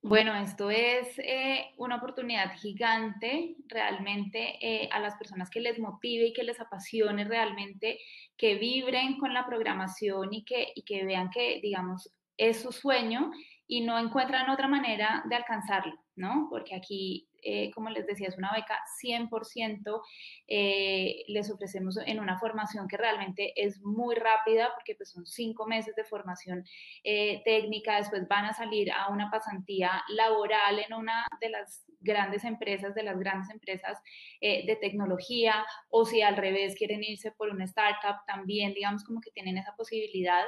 Bueno, 0.00 0.32
esto 0.36 0.70
es 0.70 1.18
eh, 1.18 1.72
una 1.78 1.96
oportunidad 1.96 2.54
gigante 2.58 3.56
realmente 3.66 4.58
eh, 4.60 4.88
a 4.92 5.00
las 5.00 5.16
personas 5.16 5.50
que 5.50 5.60
les 5.60 5.80
motive 5.80 6.26
y 6.26 6.32
que 6.32 6.44
les 6.44 6.60
apasione 6.60 7.24
realmente, 7.24 7.98
que 8.36 8.54
vibren 8.54 9.18
con 9.18 9.34
la 9.34 9.44
programación 9.44 10.32
y 10.32 10.44
que, 10.44 10.68
y 10.76 10.84
que 10.84 11.04
vean 11.04 11.30
que, 11.30 11.58
digamos, 11.60 12.14
es 12.36 12.62
su 12.62 12.72
sueño 12.72 13.30
y 13.66 13.80
no 13.80 13.98
encuentran 13.98 14.50
otra 14.50 14.68
manera 14.68 15.22
de 15.28 15.36
alcanzarlo, 15.36 15.94
¿no? 16.16 16.48
Porque 16.50 16.74
aquí 16.74 17.28
eh, 17.44 17.70
como 17.72 17.90
les 17.90 18.06
decía, 18.06 18.28
es 18.28 18.38
una 18.38 18.52
beca 18.52 18.80
100%. 19.02 20.02
Eh, 20.48 21.24
les 21.28 21.50
ofrecemos 21.50 21.98
en 21.98 22.18
una 22.18 22.38
formación 22.38 22.88
que 22.88 22.96
realmente 22.96 23.52
es 23.56 23.80
muy 23.82 24.14
rápida 24.14 24.70
porque 24.74 24.94
pues 24.94 25.10
son 25.10 25.26
cinco 25.26 25.66
meses 25.66 25.94
de 25.94 26.04
formación 26.04 26.64
eh, 27.04 27.42
técnica, 27.44 27.96
después 27.96 28.26
van 28.28 28.46
a 28.46 28.54
salir 28.54 28.90
a 28.90 29.08
una 29.10 29.30
pasantía 29.30 30.02
laboral 30.08 30.78
en 30.78 30.94
una 30.94 31.26
de 31.40 31.50
las 31.50 31.84
grandes 32.00 32.44
empresas, 32.44 32.94
de 32.94 33.02
las 33.02 33.18
grandes 33.18 33.50
empresas 33.50 33.98
de 34.40 34.76
tecnología, 34.78 35.64
o 35.88 36.04
si 36.04 36.20
al 36.20 36.36
revés 36.36 36.74
quieren 36.76 37.02
irse 37.02 37.32
por 37.32 37.48
una 37.48 37.64
startup, 37.64 38.26
también 38.26 38.74
digamos 38.74 39.04
como 39.04 39.22
que 39.22 39.30
tienen 39.30 39.56
esa 39.56 39.74
posibilidad 39.74 40.44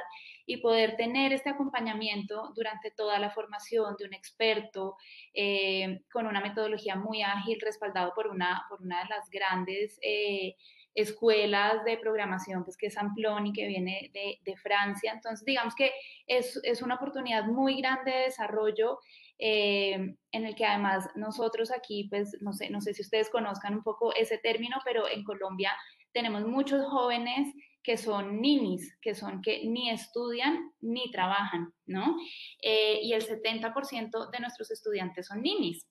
y 0.47 0.57
poder 0.57 0.95
tener 0.95 1.33
este 1.33 1.49
acompañamiento 1.49 2.51
durante 2.55 2.89
toda 2.89 3.19
la 3.19 3.29
formación 3.29 3.95
de 3.99 4.05
un 4.05 4.13
experto 4.13 4.95
con 6.11 6.25
una 6.25 6.41
metodología 6.41 6.95
muy 6.95 7.21
ágil, 7.21 7.59
respaldado 7.61 8.13
por 8.15 8.27
una, 8.27 8.65
por 8.69 8.81
una 8.81 9.03
de 9.03 9.09
las 9.09 9.29
grandes 9.29 9.99
eh, 10.01 10.55
escuelas 10.95 11.83
de 11.83 11.97
programación, 11.97 12.63
pues 12.63 12.75
que 12.75 12.87
es 12.87 12.97
Amplon 12.97 13.47
y 13.47 13.53
que 13.53 13.67
viene 13.67 14.09
de, 14.13 14.39
de 14.43 14.57
Francia. 14.57 15.11
Entonces, 15.13 15.45
digamos 15.45 15.75
que 15.75 15.91
es, 16.25 16.59
es, 16.63 16.81
una 16.81 16.95
oportunidad 16.95 17.45
muy 17.45 17.79
grande 17.79 18.11
de 18.11 18.19
desarrollo 18.21 18.99
eh, 19.37 20.15
en 20.31 20.45
el 20.45 20.55
que 20.55 20.65
además 20.65 21.07
nosotros 21.15 21.71
aquí, 21.71 22.07
pues 22.09 22.37
no 22.41 22.53
sé, 22.53 22.71
no 22.71 22.81
sé 22.81 22.95
si 22.95 23.03
ustedes 23.03 23.29
conozcan 23.29 23.75
un 23.75 23.83
poco 23.83 24.11
ese 24.15 24.39
término, 24.39 24.77
pero 24.83 25.07
en 25.07 25.23
Colombia 25.23 25.71
tenemos 26.13 26.47
muchos 26.47 26.83
jóvenes 26.87 27.53
que 27.87 27.95
son 27.95 28.41
ninis, 28.41 28.97
que 29.01 29.15
son 29.15 29.41
que 29.41 29.63
ni 29.63 29.89
estudian 29.89 30.73
ni 30.81 31.09
trabajan, 31.09 31.73
¿no? 31.85 32.17
Eh, 32.61 32.99
y 33.01 33.13
el 33.13 33.25
70% 33.25 34.29
de 34.29 34.39
nuestros 34.41 34.71
estudiantes 34.71 35.27
son 35.27 35.41
ninis. 35.41 35.87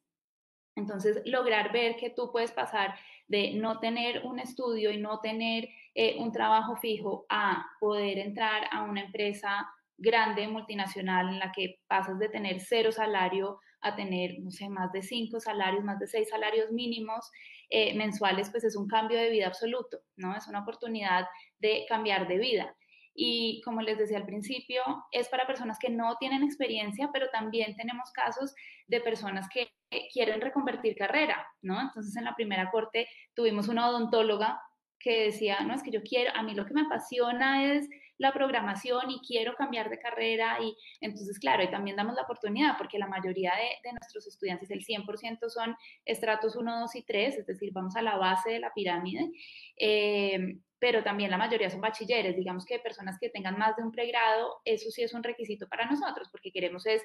Entonces, 0.77 1.23
lograr 1.25 1.73
ver 1.73 1.97
que 1.97 2.11
tú 2.11 2.31
puedes 2.31 2.53
pasar 2.53 2.95
de 3.29 3.55
no 3.55 3.79
tener 3.79 4.27
un 4.27 4.39
estudio 4.39 4.91
y 4.91 4.99
no 4.99 5.21
tener 5.21 5.71
eh, 5.95 6.17
un 6.19 6.33
trabajo 6.33 6.77
fijo 6.77 7.25
a 7.31 7.65
poder 7.81 8.19
entrar 8.19 8.69
a 8.71 8.83
una 8.83 9.01
empresa 9.01 9.67
grande, 9.97 10.49
multinacional, 10.49 11.31
en 11.31 11.39
la 11.39 11.51
que 11.51 11.81
pasas 11.87 12.19
de 12.19 12.29
tener 12.29 12.61
cero 12.61 12.93
salario 12.93 13.59
a 13.81 13.95
tener, 13.95 14.39
no 14.41 14.51
sé, 14.51 14.69
más 14.69 14.93
de 14.93 15.03
cinco 15.03 15.41
salarios, 15.41 15.85
más 15.85 15.99
de 15.99 16.07
seis 16.07 16.29
salarios 16.29 16.73
mínimos 16.73 17.31
eh, 17.71 17.95
mensuales, 17.95 18.51
pues 18.51 18.65
es 18.65 18.77
un 18.77 18.89
cambio 18.89 19.19
de 19.19 19.31
vida 19.31 19.47
absoluto, 19.47 19.99
¿no? 20.17 20.37
Es 20.37 20.47
una 20.49 20.61
oportunidad 20.61 21.27
de 21.59 21.85
cambiar 21.89 22.29
de 22.29 22.39
vida. 22.39 22.77
Y 23.15 23.63
como 23.65 23.81
les 23.81 23.97
decía 23.97 24.19
al 24.19 24.27
principio, 24.27 24.83
es 25.11 25.29
para 25.29 25.47
personas 25.47 25.79
que 25.79 25.89
no 25.89 26.17
tienen 26.19 26.43
experiencia, 26.43 27.11
pero 27.13 27.29
también 27.31 27.75
tenemos 27.75 28.11
casos 28.13 28.55
de 28.87 29.01
personas 29.01 29.49
que 29.49 29.71
quieren 30.13 30.41
reconvertir 30.41 30.97
carrera, 30.97 31.47
¿no? 31.63 31.81
Entonces 31.81 32.15
en 32.17 32.25
la 32.25 32.35
primera 32.35 32.71
corte 32.71 33.09
tuvimos 33.35 33.69
una 33.69 33.89
odontóloga 33.89 34.61
que 34.99 35.25
decía, 35.25 35.61
no, 35.61 35.75
es 35.75 35.83
que 35.83 35.91
yo 35.91 36.03
quiero, 36.03 36.33
a 36.35 36.43
mí 36.43 36.55
lo 36.55 36.67
que 36.67 36.75
me 36.75 36.83
apasiona 36.83 37.73
es 37.73 37.89
la 38.19 38.33
programación 38.33 39.11
y 39.11 39.21
quiero 39.21 39.55
cambiar 39.55 39.91
de 39.91 39.99
carrera 39.99 40.59
y 40.61 40.77
entonces, 41.01 41.39
claro, 41.39 41.63
y 41.63 41.71
también 41.71 41.97
damos 41.97 42.15
la 42.15 42.23
oportunidad 42.23 42.77
porque 42.79 42.99
la 42.99 43.07
mayoría 43.07 43.53
de, 43.83 43.93
nuestros 43.93 44.27
estudiantes, 44.27 44.71
el 44.71 44.85
100% 44.85 45.49
son 45.49 45.77
estratos 46.05 46.57
1, 46.57 46.81
2 46.81 46.97
y 46.97 47.03
3, 47.03 47.39
es 47.39 47.47
decir, 47.47 47.73
vamos 47.73 47.97
a 47.97 48.03
la 48.03 48.17
base 48.17 48.51
de 48.51 48.61
la 48.61 48.73
pirámide. 48.73 49.31
Eh, 49.79 50.59
pero 50.79 51.03
también 51.03 51.31
la 51.31 51.39
mayoría 51.39 51.71
son 51.71 51.81
bachilleres, 51.81 52.37
digamos 52.37 52.67
que 52.67 52.79
personas 52.79 53.17
que 53.19 53.31
tengan 53.31 53.59
más 53.59 53.77
de 53.77 53.83
un 53.83 53.93
pregrado, 53.93 54.61
eso 54.65 54.91
sí 54.91 55.03
es 55.03 55.15
un 55.15 55.23
requisito 55.23 55.67
para 55.69 55.87
nosotros, 55.87 56.29
porque 56.31 56.53
queremos 56.53 56.85
es 56.87 57.03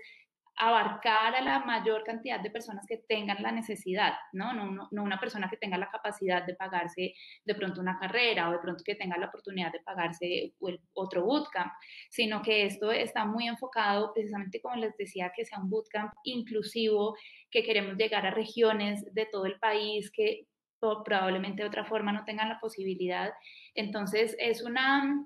abarcar 0.62 1.34
a 1.34 1.42
la 1.42 1.60
mayor 1.66 2.04
cantidad 2.04 2.40
de 2.40 2.52
personas 2.52 2.86
que 2.88 2.98
tengan 2.98 3.42
la 3.42 3.52
necesidad, 3.52 4.14
¿no? 4.32 4.54
No, 4.54 4.88
no, 4.92 5.04
una 5.04 5.20
persona 5.20 5.50
que 5.50 5.58
tenga 5.58 5.76
la 5.76 5.90
capacidad 5.90 6.46
de 6.46 6.54
pagarse 6.54 7.16
de 7.44 7.56
pronto 7.56 7.82
una 7.82 7.98
carrera 7.98 8.48
o 8.48 8.52
de 8.52 8.60
pronto 8.60 8.84
que 8.86 8.94
tenga 8.94 9.18
la 9.18 9.26
oportunidad 9.26 9.72
de 9.72 9.80
pagarse 9.80 10.54
otro 10.94 11.26
bootcamp, 11.26 11.74
sino 12.12 12.44
que 12.44 12.68
esto 12.68 12.92
está 12.92 13.26
muy 13.26 13.48
enfocado 13.48 14.14
precisamente, 14.14 14.62
como 14.62 14.76
les 14.76 14.96
decía, 14.98 15.32
que 15.36 15.46
sea 15.46 15.58
un 15.58 15.72
bootcamp 15.72 16.14
inclusivo, 16.26 17.18
que 17.50 17.64
queremos 17.64 17.98
llegar 17.98 18.28
a 18.28 18.30
regiones 18.30 19.04
de 19.16 19.26
todo 19.26 19.48
el 19.48 19.58
país 19.58 20.12
que 20.12 20.46
probablemente 20.80 21.64
de 21.64 21.70
otra 21.70 21.86
forma 21.86 22.12
no 22.12 22.24
tengan 22.24 22.50
la 22.50 22.60
posibilidad. 22.60 23.34
Entonces, 23.74 24.36
es 24.38 24.62
una, 24.62 25.26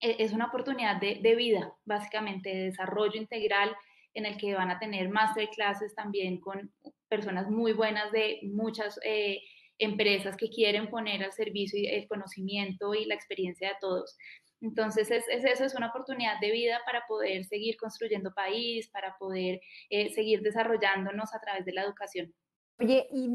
e, 0.00 0.16
es 0.18 0.32
una 0.32 0.46
oportunidad 0.46 0.96
de, 0.96 1.20
de 1.22 1.36
vida, 1.36 1.72
básicamente, 1.84 2.48
de 2.48 2.64
desarrollo 2.64 3.20
integral 3.20 3.76
en 4.14 4.26
el 4.26 4.36
que 4.36 4.54
van 4.54 4.70
a 4.70 4.78
tener 4.78 5.08
masterclasses 5.08 5.94
también 5.94 6.40
con 6.40 6.72
personas 7.08 7.50
muy 7.50 7.72
buenas 7.72 8.10
de 8.12 8.40
muchas 8.42 8.98
eh, 9.04 9.40
empresas 9.78 10.36
que 10.36 10.48
quieren 10.48 10.88
poner 10.88 11.22
al 11.22 11.32
servicio 11.32 11.78
el 11.90 12.06
conocimiento 12.08 12.94
y 12.94 13.04
la 13.04 13.14
experiencia 13.14 13.68
de 13.68 13.74
todos. 13.80 14.16
Entonces, 14.60 15.10
es, 15.10 15.24
eso 15.28 15.64
es 15.64 15.74
una 15.74 15.88
oportunidad 15.88 16.40
de 16.40 16.50
vida 16.50 16.80
para 16.86 17.04
poder 17.06 17.44
seguir 17.44 17.76
construyendo 17.76 18.32
país, 18.32 18.88
para 18.88 19.14
poder 19.18 19.60
eh, 19.90 20.10
seguir 20.10 20.40
desarrollándonos 20.40 21.34
a 21.34 21.40
través 21.40 21.66
de 21.66 21.72
la 21.72 21.82
educación. 21.82 22.32
Oye, 22.78 23.06
y 23.12 23.28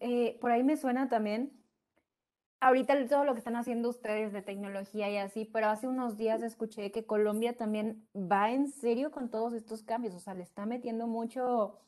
eh, 0.00 0.38
por 0.40 0.52
ahí 0.52 0.62
me 0.62 0.76
suena 0.76 1.08
también, 1.08 1.50
ahorita 2.62 3.06
todo 3.08 3.24
lo 3.24 3.34
que 3.34 3.38
están 3.38 3.56
haciendo 3.56 3.88
ustedes 3.88 4.32
de 4.32 4.40
tecnología 4.40 5.10
y 5.10 5.16
así, 5.16 5.44
pero 5.44 5.66
hace 5.66 5.88
unos 5.88 6.16
días 6.16 6.42
escuché 6.42 6.92
que 6.92 7.04
Colombia 7.04 7.56
también 7.56 8.06
va 8.14 8.52
en 8.52 8.68
serio 8.68 9.10
con 9.10 9.30
todos 9.30 9.52
estos 9.52 9.82
cambios, 9.82 10.14
o 10.14 10.20
sea, 10.20 10.34
le 10.34 10.44
está 10.44 10.64
metiendo 10.64 11.08
mucho 11.08 11.80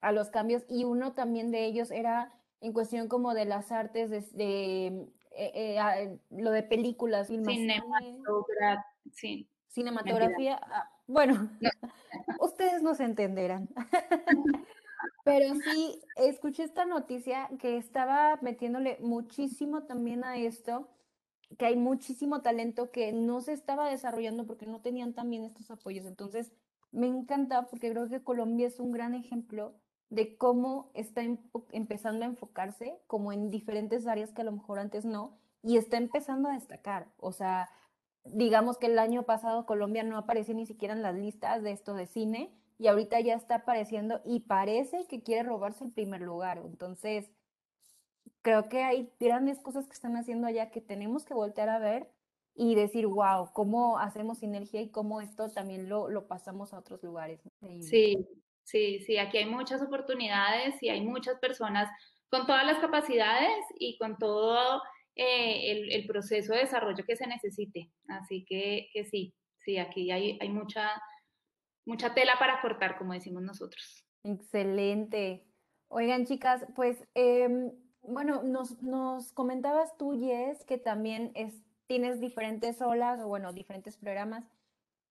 a 0.00 0.10
los 0.10 0.30
cambios 0.30 0.64
y 0.68 0.84
uno 0.84 1.12
también 1.12 1.50
de 1.50 1.66
ellos 1.66 1.90
era 1.90 2.32
en 2.62 2.72
cuestión 2.72 3.08
como 3.08 3.34
de 3.34 3.44
las 3.44 3.70
artes, 3.72 4.08
de, 4.10 4.86
eh, 5.32 5.52
eh, 5.54 6.18
lo 6.30 6.50
de 6.50 6.62
películas, 6.62 7.26
cinematografía, 7.26 8.86
sí. 9.12 9.46
cinematografía. 9.68 10.58
Ah, 10.62 10.90
bueno, 11.06 11.50
ustedes 12.40 12.82
no 12.82 12.94
se 12.94 13.04
entenderán. 13.04 13.68
Pero 15.24 15.54
sí, 15.54 16.00
escuché 16.16 16.64
esta 16.64 16.84
noticia 16.84 17.48
que 17.58 17.76
estaba 17.76 18.38
metiéndole 18.42 18.98
muchísimo 19.00 19.84
también 19.84 20.24
a 20.24 20.36
esto, 20.36 20.88
que 21.58 21.66
hay 21.66 21.76
muchísimo 21.76 22.42
talento 22.42 22.90
que 22.90 23.12
no 23.12 23.40
se 23.40 23.52
estaba 23.52 23.88
desarrollando 23.88 24.46
porque 24.46 24.66
no 24.66 24.80
tenían 24.80 25.14
también 25.14 25.44
estos 25.44 25.70
apoyos. 25.70 26.06
Entonces, 26.06 26.52
me 26.90 27.06
encanta 27.06 27.66
porque 27.68 27.90
creo 27.90 28.08
que 28.08 28.22
Colombia 28.22 28.66
es 28.66 28.80
un 28.80 28.92
gran 28.92 29.14
ejemplo 29.14 29.74
de 30.10 30.36
cómo 30.36 30.90
está 30.94 31.22
empezando 31.70 32.24
a 32.24 32.28
enfocarse 32.28 32.98
como 33.06 33.32
en 33.32 33.50
diferentes 33.50 34.06
áreas 34.06 34.32
que 34.32 34.42
a 34.42 34.44
lo 34.44 34.52
mejor 34.52 34.78
antes 34.78 35.06
no, 35.06 35.38
y 35.62 35.78
está 35.78 35.96
empezando 35.96 36.48
a 36.48 36.52
destacar. 36.52 37.08
O 37.16 37.32
sea, 37.32 37.70
digamos 38.24 38.76
que 38.76 38.86
el 38.86 38.98
año 38.98 39.22
pasado 39.22 39.64
Colombia 39.64 40.02
no 40.02 40.18
apareció 40.18 40.54
ni 40.54 40.66
siquiera 40.66 40.94
en 40.94 41.02
las 41.02 41.14
listas 41.14 41.62
de 41.62 41.72
esto 41.72 41.94
de 41.94 42.06
cine, 42.06 42.54
y 42.82 42.88
ahorita 42.88 43.20
ya 43.20 43.34
está 43.34 43.56
apareciendo 43.56 44.20
y 44.24 44.40
parece 44.40 45.06
que 45.08 45.22
quiere 45.22 45.44
robarse 45.44 45.84
el 45.84 45.92
primer 45.92 46.20
lugar. 46.20 46.60
Entonces, 46.64 47.30
creo 48.42 48.68
que 48.68 48.82
hay 48.82 49.08
grandes 49.20 49.60
cosas 49.60 49.86
que 49.86 49.92
están 49.92 50.16
haciendo 50.16 50.48
allá 50.48 50.72
que 50.72 50.80
tenemos 50.80 51.24
que 51.24 51.32
voltear 51.32 51.68
a 51.68 51.78
ver 51.78 52.10
y 52.56 52.74
decir, 52.74 53.06
wow, 53.06 53.52
cómo 53.52 54.00
hacemos 54.00 54.38
sinergia 54.38 54.80
y 54.80 54.90
cómo 54.90 55.20
esto 55.20 55.48
también 55.50 55.88
lo, 55.88 56.08
lo 56.08 56.26
pasamos 56.26 56.74
a 56.74 56.80
otros 56.80 57.00
lugares. 57.04 57.40
Sí, 57.82 58.26
sí, 58.64 58.98
sí, 59.06 59.16
aquí 59.16 59.38
hay 59.38 59.46
muchas 59.46 59.80
oportunidades 59.80 60.74
y 60.82 60.88
hay 60.88 61.02
muchas 61.02 61.38
personas 61.38 61.88
con 62.30 62.46
todas 62.46 62.66
las 62.66 62.80
capacidades 62.80 63.64
y 63.78 63.96
con 63.96 64.18
todo 64.18 64.82
eh, 65.14 65.70
el, 65.70 65.92
el, 65.92 66.06
proceso 66.08 66.52
de 66.52 66.60
desarrollo 66.60 67.04
que 67.06 67.14
se 67.14 67.28
necesite. 67.28 67.92
Así 68.08 68.44
que, 68.44 68.88
que 68.92 69.04
sí, 69.04 69.34
sí, 69.60 69.78
aquí 69.78 70.10
hay, 70.10 70.36
hay 70.40 70.48
mucha, 70.48 70.90
mucha 71.84 72.14
tela 72.14 72.34
para 72.38 72.60
cortar, 72.60 72.98
como 72.98 73.12
decimos 73.12 73.42
nosotros. 73.42 74.04
Excelente. 74.24 75.46
Oigan, 75.88 76.26
chicas, 76.26 76.64
pues, 76.74 77.06
em, 77.14 77.72
bueno, 78.02 78.42
nos, 78.42 78.82
nos, 78.82 79.32
comentabas 79.32 79.96
tú, 79.96 80.18
Jess, 80.18 80.64
que 80.64 80.78
también 80.78 81.32
es, 81.34 81.62
tienes 81.86 82.20
diferentes 82.20 82.80
olas 82.80 83.20
o, 83.20 83.28
bueno, 83.28 83.52
diferentes 83.52 83.96
programas. 83.96 84.44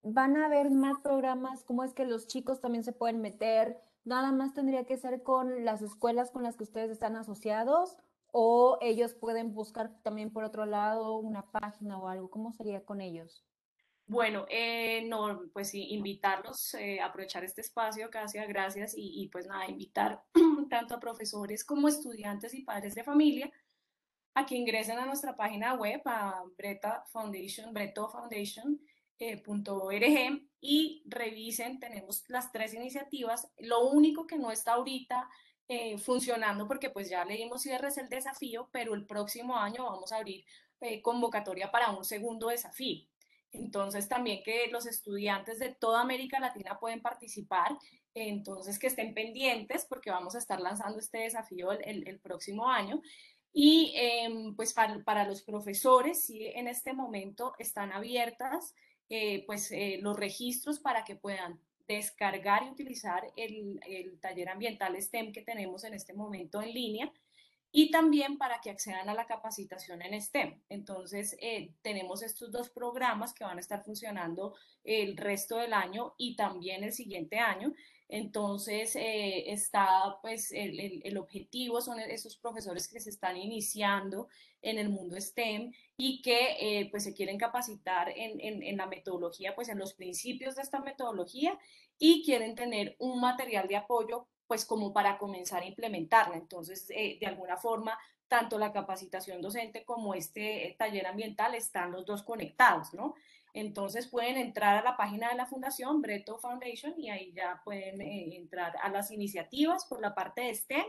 van 0.02 0.36
a 0.36 0.46
haber 0.46 0.70
más 0.70 0.98
programas, 1.00 1.62
cómo 1.62 1.84
es 1.84 1.94
que 1.94 2.04
los 2.04 2.26
chicos 2.26 2.60
también 2.60 2.82
se 2.82 2.92
pueden 2.92 3.20
meter, 3.20 3.80
nada 4.04 4.32
más 4.32 4.52
tendría 4.52 4.84
que 4.84 4.96
ser 4.96 5.22
con 5.22 5.64
las 5.64 5.80
escuelas 5.80 6.32
con 6.32 6.42
las 6.42 6.56
que 6.56 6.64
ustedes 6.64 6.90
están 6.90 7.14
asociados 7.14 7.96
o 8.32 8.78
ellos 8.80 9.14
pueden 9.14 9.54
buscar 9.54 10.02
también 10.02 10.32
por 10.32 10.42
otro 10.42 10.66
lado 10.66 11.18
una 11.18 11.52
página 11.52 11.98
o 11.98 12.08
algo, 12.08 12.30
¿cómo 12.30 12.52
sería 12.52 12.84
con 12.84 13.00
ellos? 13.00 13.44
Bueno, 14.12 14.44
eh, 14.50 15.06
no, 15.06 15.40
pues 15.54 15.70
sí, 15.70 15.86
invitarlos, 15.88 16.74
eh, 16.74 17.00
aprovechar 17.00 17.44
este 17.44 17.62
espacio, 17.62 18.10
Casia, 18.10 18.44
gracias, 18.44 18.92
y, 18.94 19.26
pues 19.32 19.46
nada, 19.46 19.66
invitar 19.66 20.22
tanto 20.68 20.94
a 20.94 21.00
profesores 21.00 21.64
como 21.64 21.88
estudiantes 21.88 22.52
y 22.52 22.62
padres 22.62 22.94
de 22.94 23.04
familia 23.04 23.50
a 24.34 24.44
que 24.44 24.54
ingresen 24.54 24.98
a 24.98 25.06
nuestra 25.06 25.34
página 25.34 25.72
web, 25.76 26.02
a 26.04 26.44
Breta 26.58 27.04
Foundation, 27.10 27.72
Breto 27.72 28.10
Foundation, 28.10 28.78
eh, 29.18 29.42
y 30.60 31.02
revisen, 31.06 31.80
tenemos 31.80 32.24
las 32.28 32.52
tres 32.52 32.74
iniciativas. 32.74 33.50
Lo 33.60 33.88
único 33.88 34.26
que 34.26 34.36
no 34.36 34.50
está 34.52 34.74
ahorita 34.74 35.26
eh, 35.68 35.96
funcionando, 35.96 36.68
porque 36.68 36.90
pues 36.90 37.08
ya 37.08 37.24
le 37.24 37.38
dimos 37.38 37.62
cierres 37.62 37.96
el 37.96 38.10
desafío, 38.10 38.68
pero 38.72 38.94
el 38.94 39.06
próximo 39.06 39.56
año 39.56 39.84
vamos 39.84 40.12
a 40.12 40.16
abrir 40.16 40.44
eh, 40.82 41.00
convocatoria 41.00 41.70
para 41.70 41.92
un 41.92 42.04
segundo 42.04 42.48
desafío. 42.48 43.06
Entonces 43.52 44.08
también 44.08 44.42
que 44.42 44.68
los 44.68 44.86
estudiantes 44.86 45.58
de 45.58 45.74
toda 45.74 46.00
América 46.00 46.40
Latina 46.40 46.78
pueden 46.80 47.02
participar, 47.02 47.78
entonces 48.14 48.78
que 48.78 48.88
estén 48.88 49.14
pendientes 49.14 49.86
porque 49.86 50.10
vamos 50.10 50.34
a 50.34 50.38
estar 50.38 50.60
lanzando 50.60 50.98
este 50.98 51.18
desafío 51.18 51.72
el, 51.72 52.18
próximo 52.20 52.68
año. 52.68 53.00
Y 53.52 53.92
eh, 53.96 54.52
pues 54.56 54.72
para, 54.72 55.02
para, 55.04 55.26
los 55.26 55.42
profesores, 55.42 56.24
sí, 56.24 56.46
en 56.46 56.68
este 56.68 56.94
momento 56.94 57.54
están 57.58 57.92
abiertas 57.92 58.74
eh, 59.14 59.44
pues 59.44 59.70
eh, 59.72 59.98
los 60.00 60.16
registros 60.16 60.80
para 60.80 61.04
que 61.04 61.16
puedan 61.16 61.60
descargar 61.86 62.62
y 62.62 62.70
utilizar 62.70 63.30
el, 63.36 63.78
el, 63.86 64.18
taller 64.20 64.48
ambiental 64.48 64.96
STEM 64.96 65.32
que 65.32 65.42
tenemos 65.42 65.84
en 65.84 65.92
este 65.92 66.14
momento 66.14 66.62
en 66.62 66.72
línea 66.72 67.12
y 67.74 67.90
también 67.90 68.36
para 68.36 68.60
que 68.60 68.70
accedan 68.70 69.08
a 69.08 69.14
la 69.14 69.26
capacitación 69.26 70.02
en 70.02 70.20
STEM. 70.20 70.60
Entonces, 70.68 71.34
eh, 71.40 71.72
tenemos 71.80 72.22
estos 72.22 72.52
dos 72.52 72.68
programas 72.68 73.32
que 73.32 73.44
van 73.44 73.56
a 73.56 73.60
estar 73.60 73.82
funcionando 73.82 74.54
el 74.84 75.16
resto 75.16 75.56
del 75.56 75.72
año 75.72 76.14
y 76.18 76.36
también 76.36 76.84
el 76.84 76.92
siguiente 76.92 77.38
año. 77.38 77.72
Entonces, 78.08 78.94
eh, 78.94 79.50
está, 79.52 80.18
pues, 80.20 80.52
el, 80.52 81.00
el, 81.02 81.16
objetivo 81.16 81.80
son 81.80 81.98
esos 81.98 82.36
profesores 82.36 82.86
que 82.86 83.00
se 83.00 83.08
están 83.08 83.38
iniciando 83.38 84.28
en 84.60 84.76
el 84.76 84.90
mundo 84.90 85.18
STEM 85.18 85.72
y 85.96 86.20
que, 86.20 86.56
eh, 86.60 86.88
pues, 86.90 87.04
se 87.04 87.14
quieren 87.14 87.38
capacitar 87.38 88.10
en, 88.10 88.38
en, 88.38 88.62
en, 88.62 88.76
la 88.76 88.86
metodología, 88.86 89.54
pues, 89.54 89.70
en 89.70 89.78
los 89.78 89.94
principios 89.94 90.56
de 90.56 90.62
esta 90.62 90.80
metodología 90.80 91.58
y 91.98 92.22
quieren 92.22 92.54
tener 92.54 92.96
un 92.98 93.18
material 93.18 93.66
de 93.66 93.76
apoyo, 93.76 94.28
pues, 94.52 94.66
como 94.66 94.92
para 94.92 95.16
comenzar 95.16 95.62
a 95.62 95.66
implementarla. 95.66 96.36
Entonces, 96.36 96.84
eh, 96.90 97.16
de 97.18 97.26
alguna 97.26 97.56
forma, 97.56 97.98
tanto 98.28 98.58
la 98.58 98.70
capacitación 98.70 99.40
docente 99.40 99.82
como 99.82 100.12
este 100.12 100.76
taller 100.78 101.06
ambiental 101.06 101.54
están 101.54 101.90
los 101.90 102.04
dos 102.04 102.22
conectados, 102.22 102.92
¿no? 102.92 103.14
Entonces 103.54 104.08
pueden 104.08 104.36
entrar 104.36 104.76
a 104.76 104.82
la 104.82 104.94
página 104.94 105.30
de 105.30 105.36
la 105.36 105.46
Fundación 105.46 106.02
Breto 106.02 106.36
Foundation 106.38 106.92
y 107.00 107.08
ahí 107.08 107.32
ya 107.32 107.62
pueden 107.64 108.02
eh, 108.02 108.36
entrar 108.36 108.76
a 108.82 108.90
las 108.90 109.10
iniciativas 109.10 109.86
por 109.86 110.02
la 110.02 110.14
parte 110.14 110.42
de 110.42 110.54
STEM 110.54 110.84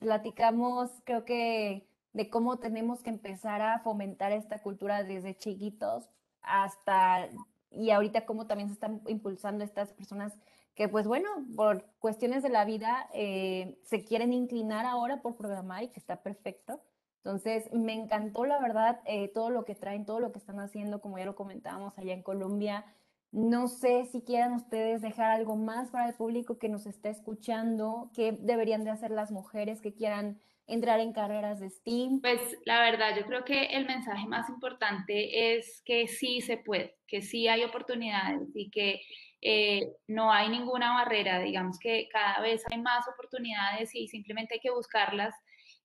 platicamos, 0.01 0.91
creo 1.05 1.25
que, 1.25 1.89
de 2.13 2.29
cómo 2.29 2.59
tenemos 2.59 3.03
que 3.03 3.09
empezar 3.09 3.63
a 3.63 3.79
fomentar 3.79 4.33
esta 4.33 4.59
cultura 4.59 5.03
desde 5.03 5.35
chiquitos 5.35 6.11
hasta, 6.43 7.31
y 7.71 7.91
ahorita 7.91 8.27
cómo 8.27 8.47
también 8.47 8.69
se 8.69 8.75
están 8.75 9.01
impulsando 9.07 9.65
estas 9.65 9.95
personas 9.95 10.35
que, 10.75 10.91
pues 10.91 11.07
bueno, 11.07 11.31
por 11.57 11.87
cuestiones 12.01 12.43
de 12.43 12.51
la 12.51 12.67
vida 12.67 13.09
eh, 13.15 13.79
se 13.83 14.05
quieren 14.05 14.35
inclinar 14.35 14.85
ahora 14.85 15.23
por 15.23 15.37
programar 15.37 15.85
y 15.85 15.89
que 15.89 16.01
está 16.01 16.23
perfecto. 16.23 16.83
Entonces, 17.25 17.73
me 17.73 17.93
encantó, 17.93 18.45
la 18.47 18.61
verdad, 18.61 19.01
eh, 19.05 19.29
todo 19.29 19.51
lo 19.51 19.65
que 19.65 19.75
traen, 19.75 20.07
todo 20.07 20.21
lo 20.21 20.33
que 20.33 20.39
están 20.39 20.61
haciendo, 20.61 21.01
como 21.01 21.19
ya 21.19 21.25
lo 21.25 21.35
comentábamos 21.35 21.99
allá 21.99 22.15
en 22.15 22.23
Colombia. 22.23 22.85
No 23.31 23.69
sé 23.69 24.07
si 24.07 24.23
quieran 24.23 24.55
ustedes 24.55 25.03
dejar 25.03 25.31
algo 25.33 25.57
más 25.57 25.91
para 25.91 26.09
el 26.09 26.15
público 26.15 26.59
que 26.59 26.69
nos 26.69 26.87
está 26.87 27.11
escuchando, 27.11 28.11
qué 28.15 28.33
deberían 28.33 28.85
de 28.85 28.91
hacer 28.91 29.11
las 29.11 29.31
mujeres 29.31 29.83
que 29.83 29.95
quieran 29.95 30.41
entrar 30.69 31.01
en 31.01 31.13
carreras 31.13 31.61
de 31.61 31.71
STEAM. 31.71 32.21
Pues 32.21 32.41
la 32.65 32.81
verdad, 32.81 33.17
yo 33.17 33.27
creo 33.27 33.45
que 33.45 33.65
el 33.65 33.87
mensaje 33.87 34.27
más 34.27 34.49
importante 34.49 35.57
es 35.57 35.83
que 35.85 36.07
sí 36.07 36.41
se 36.41 36.59
puede, 36.59 36.97
que 37.07 37.23
sí 37.23 37.49
hay 37.49 37.65
oportunidades 37.65 38.49
y 38.55 38.71
que 38.71 39.01
eh, 39.41 39.93
no 40.07 40.33
hay 40.33 40.49
ninguna 40.51 40.95
barrera, 40.95 41.41
digamos 41.41 41.79
que 41.79 42.09
cada 42.13 42.41
vez 42.41 42.65
hay 42.71 42.81
más 42.81 43.07
oportunidades 43.09 43.95
y 43.95 44.09
simplemente 44.09 44.55
hay 44.55 44.61
que 44.61 44.71
buscarlas, 44.71 45.35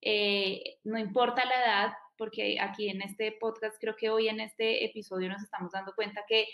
eh, 0.06 0.78
no 0.84 0.98
importa 0.98 1.46
la 1.46 1.63
edad, 1.63 1.94
porque 2.18 2.60
aquí 2.60 2.89
en 2.89 3.02
este 3.02 3.32
podcast, 3.39 3.76
creo 3.80 3.96
que 3.96 4.10
hoy 4.10 4.28
en 4.28 4.39
este 4.39 4.86
episodio 4.86 5.30
nos 5.30 5.42
estamos 5.42 5.72
dando 5.72 5.94
cuenta 5.96 6.24
que 6.28 6.48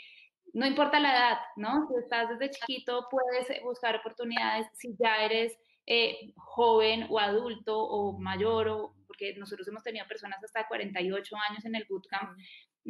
no 0.54 0.66
importa 0.66 1.00
la 1.00 1.12
edad, 1.12 1.38
¿no? 1.58 1.88
Si 1.88 1.96
estás 1.96 2.30
desde 2.30 2.52
chiquito, 2.52 3.08
puedes 3.10 3.62
buscar 3.64 3.96
oportunidades. 3.96 4.68
Si 4.74 4.96
ya 4.98 5.24
eres 5.24 5.58
eh, 5.86 6.34
joven 6.36 7.08
o 7.10 7.20
adulto 7.20 7.78
o 7.78 8.18
mayor, 8.20 8.68
o, 8.68 8.96
porque 9.08 9.36
nosotros 9.38 9.68
hemos 9.68 9.84
tenido 9.84 10.08
personas 10.08 10.44
hasta 10.44 10.68
48 10.68 11.36
años 11.50 11.66
en 11.66 11.76
el 11.76 11.86
bootcamp, 11.90 12.38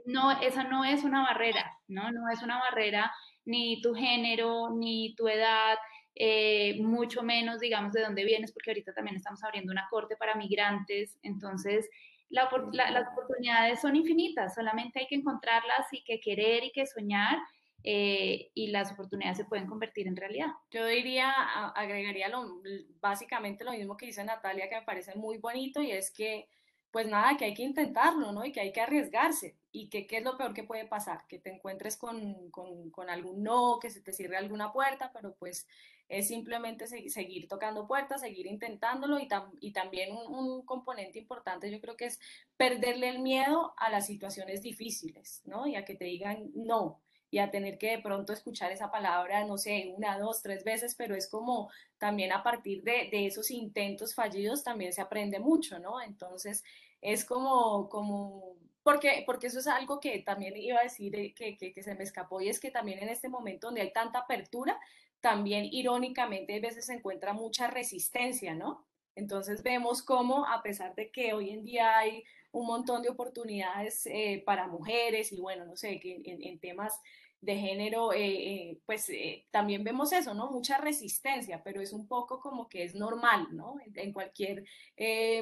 no, 0.06 0.40
esa 0.42 0.64
no 0.64 0.86
es 0.86 1.04
una 1.04 1.24
barrera, 1.24 1.78
¿no? 1.88 2.12
No 2.12 2.30
es 2.30 2.42
una 2.42 2.60
barrera 2.60 3.12
ni 3.46 3.82
tu 3.82 3.94
género, 3.94 4.70
ni 4.76 5.16
tu 5.16 5.28
edad, 5.28 5.78
eh, 6.16 6.82
mucho 6.82 7.24
menos, 7.24 7.60
digamos, 7.60 7.94
de 7.94 8.02
dónde 8.02 8.26
vienes, 8.26 8.52
porque 8.52 8.72
ahorita 8.72 8.94
también 8.94 9.16
estamos 9.16 9.44
abriendo 9.44 9.72
una 9.72 9.88
corte 9.90 10.16
para 10.16 10.36
migrantes, 10.36 11.18
entonces 11.24 11.90
la, 12.30 12.50
la, 12.74 12.92
las 12.92 13.08
oportunidades 13.12 13.82
son 13.82 13.96
infinitas, 13.96 14.54
solamente 14.54 15.00
hay 15.00 15.08
que 15.08 15.16
encontrarlas 15.16 15.88
y 15.92 16.04
que 16.04 16.20
querer 16.20 16.64
y 16.64 16.72
que 16.72 16.86
soñar 16.86 17.38
eh, 17.84 18.52
y 18.54 18.68
las 18.68 18.92
oportunidades 18.92 19.38
se 19.38 19.46
pueden 19.46 19.68
convertir 19.68 20.08
en 20.08 20.16
realidad. 20.16 20.50
Yo 20.72 20.86
diría, 20.86 21.32
agregaría 21.76 22.28
lo, 22.28 22.62
básicamente 23.00 23.64
lo 23.64 23.72
mismo 23.72 23.96
que 23.96 24.08
dice 24.08 24.24
Natalia, 24.24 24.70
que 24.70 24.76
me 24.76 24.86
parece 24.86 25.16
muy 25.16 25.38
bonito 25.38 25.82
y 25.82 25.92
es 25.92 26.12
que 26.12 26.48
pues 26.92 27.08
nada, 27.08 27.38
que 27.38 27.46
hay 27.46 27.54
que 27.54 27.64
intentarlo, 27.64 28.32
¿no? 28.32 28.44
Y 28.44 28.52
que 28.52 28.62
hay 28.62 28.72
que 28.72 28.82
arriesgarse. 28.82 29.56
¿Y 29.72 29.90
que, 29.90 30.08
qué 30.08 30.18
es 30.18 30.24
lo 30.24 30.38
peor 30.38 30.54
que 30.54 30.64
puede 30.64 30.86
pasar? 30.86 31.26
Que 31.28 31.38
te 31.38 31.52
encuentres 31.52 31.98
con, 31.98 32.50
con, 32.50 32.90
con 32.90 33.10
algún 33.12 33.44
no, 33.44 33.78
que 33.80 33.92
se 33.92 34.02
te 34.02 34.12
cierre 34.12 34.38
alguna 34.38 34.72
puerta, 34.74 35.12
pero 35.14 35.36
pues 35.36 35.68
es 36.10 36.28
simplemente 36.28 36.88
seguir 36.88 37.48
tocando 37.48 37.88
puertas, 37.88 38.22
seguir 38.22 38.48
intentándolo 38.48 39.20
y, 39.20 39.28
y 39.62 39.72
también 39.72 40.16
un, 40.16 40.64
componente 40.66 41.20
importante 41.20 41.72
yo 41.72 41.80
creo 41.80 41.96
que 41.96 42.06
es 42.06 42.20
perderle 42.58 43.10
el 43.10 43.20
miedo 43.20 43.74
a 43.78 43.90
las 43.90 44.08
situaciones 44.08 44.62
difíciles, 44.62 45.42
¿no? 45.46 45.68
Y 45.68 45.76
a 45.76 45.86
que 45.86 45.96
te 45.96 46.06
digan 46.06 46.52
no 46.56 47.00
y 47.32 47.38
a 47.38 47.52
tener 47.52 47.78
que 47.78 47.92
de 47.92 48.00
pronto 48.00 48.34
escuchar 48.34 48.72
esa 48.72 48.90
palabra, 48.90 49.46
no 49.46 49.58
sé, 49.58 49.94
una, 49.96 50.18
dos, 50.18 50.42
tres 50.42 50.64
veces, 50.64 50.96
pero 50.96 51.16
es 51.16 51.28
como 51.30 51.70
también 52.00 52.32
a 52.32 52.42
partir 52.42 52.84
de, 52.84 53.08
de 53.12 53.28
esos 53.28 53.52
intentos 53.52 54.16
fallidos 54.16 54.64
también 54.64 54.94
se 54.94 55.02
aprende 55.02 55.40
mucho, 55.40 55.78
¿no? 55.78 56.02
Entonces 56.02 56.64
es 57.02 57.24
como, 57.24 57.88
como 57.88 58.56
porque, 58.84 59.24
porque 59.26 59.48
eso 59.48 59.60
es 59.60 59.68
algo 59.68 60.00
que 60.00 60.20
también 60.20 60.58
iba 60.58 60.80
a 60.80 60.84
decir 60.84 61.16
eh, 61.16 61.34
que, 61.36 61.58
que, 61.58 61.84
se 61.84 61.94
me 61.96 62.04
escapó 62.04 62.42
y 62.42 62.50
es 62.50 62.60
que 62.60 62.72
también 62.72 63.00
en 63.00 63.10
este 63.10 63.30
momento 63.30 63.68
donde 63.68 63.82
hay 63.82 63.94
tanta 63.94 64.20
apertura, 64.20 64.80
también 65.22 65.66
irónicamente 65.72 66.56
a 66.56 66.62
veces 66.62 66.86
se 66.86 66.94
encuentra 66.94 67.34
mucha 67.34 67.68
resistencia, 67.68 68.56
¿no? 68.56 68.86
Entonces 69.16 69.64
vemos 69.64 70.02
cómo 70.02 70.46
a 70.46 70.62
pesar 70.64 70.96
de 70.96 71.12
que 71.12 71.34
hoy 71.34 71.50
en 71.50 71.64
día 71.66 71.98
hay 71.98 72.24
un 72.52 72.66
montón 72.66 73.02
de 73.02 73.10
oportunidades 73.10 74.06
eh, 74.06 74.42
para 74.46 74.68
mujeres 74.68 75.32
y 75.32 75.40
bueno, 75.40 75.66
no 75.66 75.76
sé, 75.76 76.00
que 76.00 76.22
en, 76.24 76.60
temas 76.60 77.00
de 77.42 77.56
género, 77.56 78.12
eh, 78.12 78.20
eh, 78.22 78.80
pues 78.86 79.10
también 79.52 79.84
vemos 79.84 80.12
eso, 80.12 80.34
¿no? 80.34 80.52
Mucha 80.52 80.78
resistencia, 80.78 81.62
pero 81.64 81.82
es 81.82 81.94
un 81.94 82.08
poco 82.08 82.40
como 82.40 82.68
que 82.68 82.84
es 82.84 82.96
normal, 82.96 83.48
¿no? 83.52 83.76
En 83.96 84.12
cualquier 84.14 84.64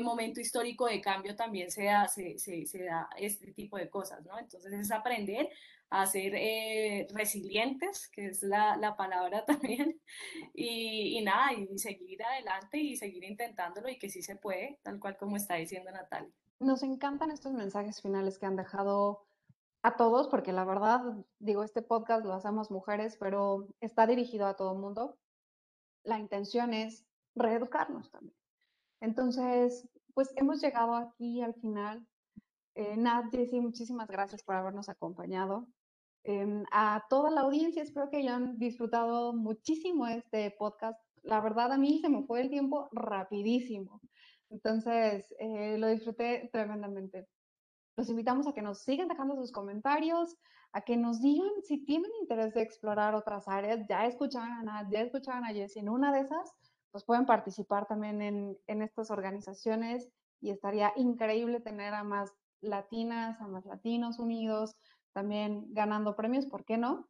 momento 0.02 0.40
histórico 0.42 0.88
de 0.88 1.02
cambio 1.02 1.36
también 1.36 1.72
se 1.72 1.86
da, 1.86 2.08
se 2.08 2.36
da, 2.84 3.10
este 3.18 3.52
tipo 3.54 3.78
de 3.78 3.90
cosas, 3.90 4.24
¿no? 4.26 4.38
Entonces 4.38 4.74
es 4.74 4.92
aprender 4.92 5.50
a 5.90 6.06
ser 6.06 6.34
eh, 6.36 7.08
resilientes, 7.14 8.10
que 8.10 8.28
es 8.28 8.44
la, 8.44 8.78
la 8.78 8.96
palabra 8.96 9.46
también, 9.46 10.00
y, 10.54 11.18
y, 11.18 11.22
nada, 11.24 11.54
y 11.54 11.78
seguir 11.78 12.22
adelante 12.24 12.78
y 12.78 12.98
seguir 12.98 13.24
intentándolo 13.24 13.90
y 13.90 13.98
que 13.98 14.10
sí 14.10 14.22
se 14.22 14.36
puede, 14.36 14.80
tal 14.84 15.00
cual 15.00 15.18
como 15.18 15.38
está 15.38 15.56
diciendo 15.56 15.92
Natalia. 15.92 16.32
Nos 16.60 16.84
encantan 16.84 17.32
estos 17.32 17.54
mensajes 17.54 18.02
finales 18.02 18.40
que 18.40 18.48
han 18.48 18.56
dejado 18.56 19.28
a 19.84 19.96
todos, 19.96 20.28
porque 20.28 20.52
la 20.52 20.66
verdad, 20.66 21.02
digo, 21.40 21.64
este 21.64 21.82
podcast 21.82 22.26
lo 22.26 22.34
hacemos 22.34 22.72
mujeres, 22.72 23.16
pero 23.20 23.68
está 23.80 24.08
dirigido 24.08 24.48
a 24.48 24.56
todo 24.56 24.74
el 24.74 24.80
mundo. 24.80 25.18
La 26.04 26.20
intención 26.20 26.74
es 26.74 27.06
reeducarnos 27.36 28.10
también. 28.10 28.36
Entonces, 29.00 29.88
pues 30.14 30.34
hemos 30.36 30.62
llegado 30.62 30.96
aquí 30.96 31.42
al 31.42 31.54
final. 31.54 32.06
Eh, 32.76 32.98
Nat, 32.98 33.34
muchísimas 33.54 34.08
gracias 34.08 34.44
por 34.44 34.56
habernos 34.56 34.90
acompañado. 34.90 35.68
Eh, 36.30 36.64
a 36.74 37.06
toda 37.10 37.32
la 37.32 37.40
audiencia, 37.42 37.82
espero 37.82 38.10
que 38.10 38.18
hayan 38.18 38.58
disfrutado 38.60 39.32
muchísimo 39.32 40.08
este 40.08 40.52
podcast. 40.52 41.00
La 41.24 41.40
verdad, 41.40 41.72
a 41.72 41.78
mí 41.78 42.00
se 42.02 42.10
me 42.10 42.24
fue 42.24 42.42
el 42.42 42.50
tiempo 42.50 42.90
rapidísimo. 42.92 44.02
Entonces, 44.50 45.34
eh, 45.40 45.78
lo 45.78 45.88
disfruté 45.88 46.50
tremendamente. 46.52 47.30
Los 47.96 48.10
invitamos 48.10 48.46
a 48.46 48.54
que 48.54 48.62
nos 48.62 48.80
sigan 48.82 49.08
dejando 49.08 49.38
sus 49.38 49.54
comentarios, 49.54 50.36
a 50.74 50.82
que 50.82 50.98
nos 50.98 51.22
digan 51.22 51.62
si 51.64 51.86
tienen 51.86 52.12
interés 52.20 52.54
de 52.54 52.62
explorar 52.62 53.16
otras 53.16 53.48
áreas. 53.48 53.88
Ya 53.88 54.06
escuchaban 54.06 54.68
a, 54.68 54.86
ya 54.92 55.00
escuchaban 55.00 55.46
a 55.46 55.54
Jessie 55.54 55.80
en 55.82 55.88
una 55.88 56.12
de 56.12 56.20
esas, 56.20 56.54
pues 56.92 57.06
pueden 57.06 57.26
participar 57.26 57.88
también 57.88 58.22
en, 58.22 58.58
en 58.68 58.82
estas 58.82 59.12
organizaciones 59.12 60.12
y 60.42 60.50
estaría 60.50 60.92
increíble 60.98 61.62
tener 61.62 61.94
a 61.94 62.04
más 62.04 62.34
latinas, 62.60 63.40
a 63.40 63.48
más 63.48 63.66
latinos 63.66 64.20
unidos, 64.20 64.76
también 65.18 65.74
ganando 65.74 66.16
premios, 66.16 66.46
¿por 66.46 66.64
qué 66.64 66.78
no? 66.78 67.10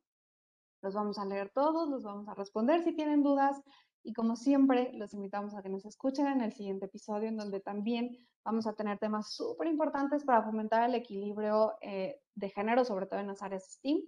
Los 0.81 0.93
vamos 0.93 1.19
a 1.19 1.25
leer 1.25 1.49
todos, 1.49 1.89
los 1.89 2.03
vamos 2.03 2.25
a 2.29 2.35
responder 2.35 2.81
si 2.81 2.95
tienen 2.95 3.21
dudas 3.21 3.61
y 4.01 4.13
como 4.13 4.37
siempre, 4.37 4.93
los 4.93 5.13
invitamos 5.13 5.53
a 5.53 5.61
que 5.61 5.67
nos 5.67 5.83
escuchen 5.83 6.25
en 6.27 6.39
el 6.39 6.53
siguiente 6.53 6.85
episodio, 6.85 7.27
en 7.27 7.35
donde 7.35 7.59
también 7.59 8.17
vamos 8.45 8.65
a 8.65 8.71
tener 8.71 8.97
temas 8.97 9.33
súper 9.33 9.67
importantes 9.67 10.23
para 10.23 10.41
fomentar 10.41 10.87
el 10.87 10.95
equilibrio 10.95 11.73
eh, 11.81 12.21
de 12.33 12.49
género, 12.49 12.85
sobre 12.85 13.07
todo 13.07 13.19
en 13.19 13.27
las 13.27 13.43
áreas 13.43 13.73
STEAM. 13.73 13.99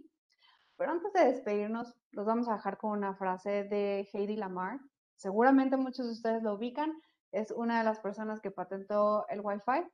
Pero 0.77 0.91
antes 0.91 1.11
de 1.11 1.25
despedirnos, 1.25 1.93
los 2.11 2.25
vamos 2.25 2.47
a 2.47 2.53
dejar 2.53 2.77
con 2.77 2.91
una 2.91 3.15
frase 3.15 3.65
de 3.65 4.07
Heidi 4.13 4.37
Lamar. 4.37 4.79
Seguramente 5.17 5.75
muchos 5.75 6.05
de 6.05 6.13
ustedes 6.13 6.41
lo 6.41 6.53
ubican. 6.53 6.93
Es 7.33 7.51
una 7.51 7.79
de 7.79 7.83
las 7.83 7.99
personas 7.99 8.39
que 8.39 8.49
patentó 8.49 9.27
el 9.27 9.41
Wi-Fi. 9.41 9.85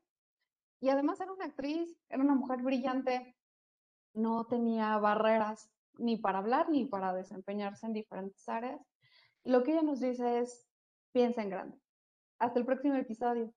Y 0.82 0.89
además 0.89 1.20
era 1.20 1.34
una 1.34 1.45
actriz, 1.45 1.97
era 2.08 2.22
una 2.22 2.36
mujer 2.36 2.62
brillante, 2.62 3.36
no 4.16 4.45
tenía 4.45 4.97
barreras 4.97 5.70
ni 5.97 6.18
para 6.18 6.39
hablar 6.39 6.70
ni 6.70 6.86
para 6.86 7.13
desempeñarse 7.13 7.86
en 7.86 7.93
diferentes 7.93 8.47
áreas. 8.49 8.82
Lo 9.43 9.63
que 9.63 9.72
ella 9.72 9.84
nos 9.84 9.99
dice 9.99 10.39
es, 10.39 10.68
piensa 11.11 11.43
en 11.43 11.49
grande. 11.49 11.78
Hasta 12.39 12.59
el 12.59 12.66
próximo 12.66 12.95
episodio. 12.95 13.53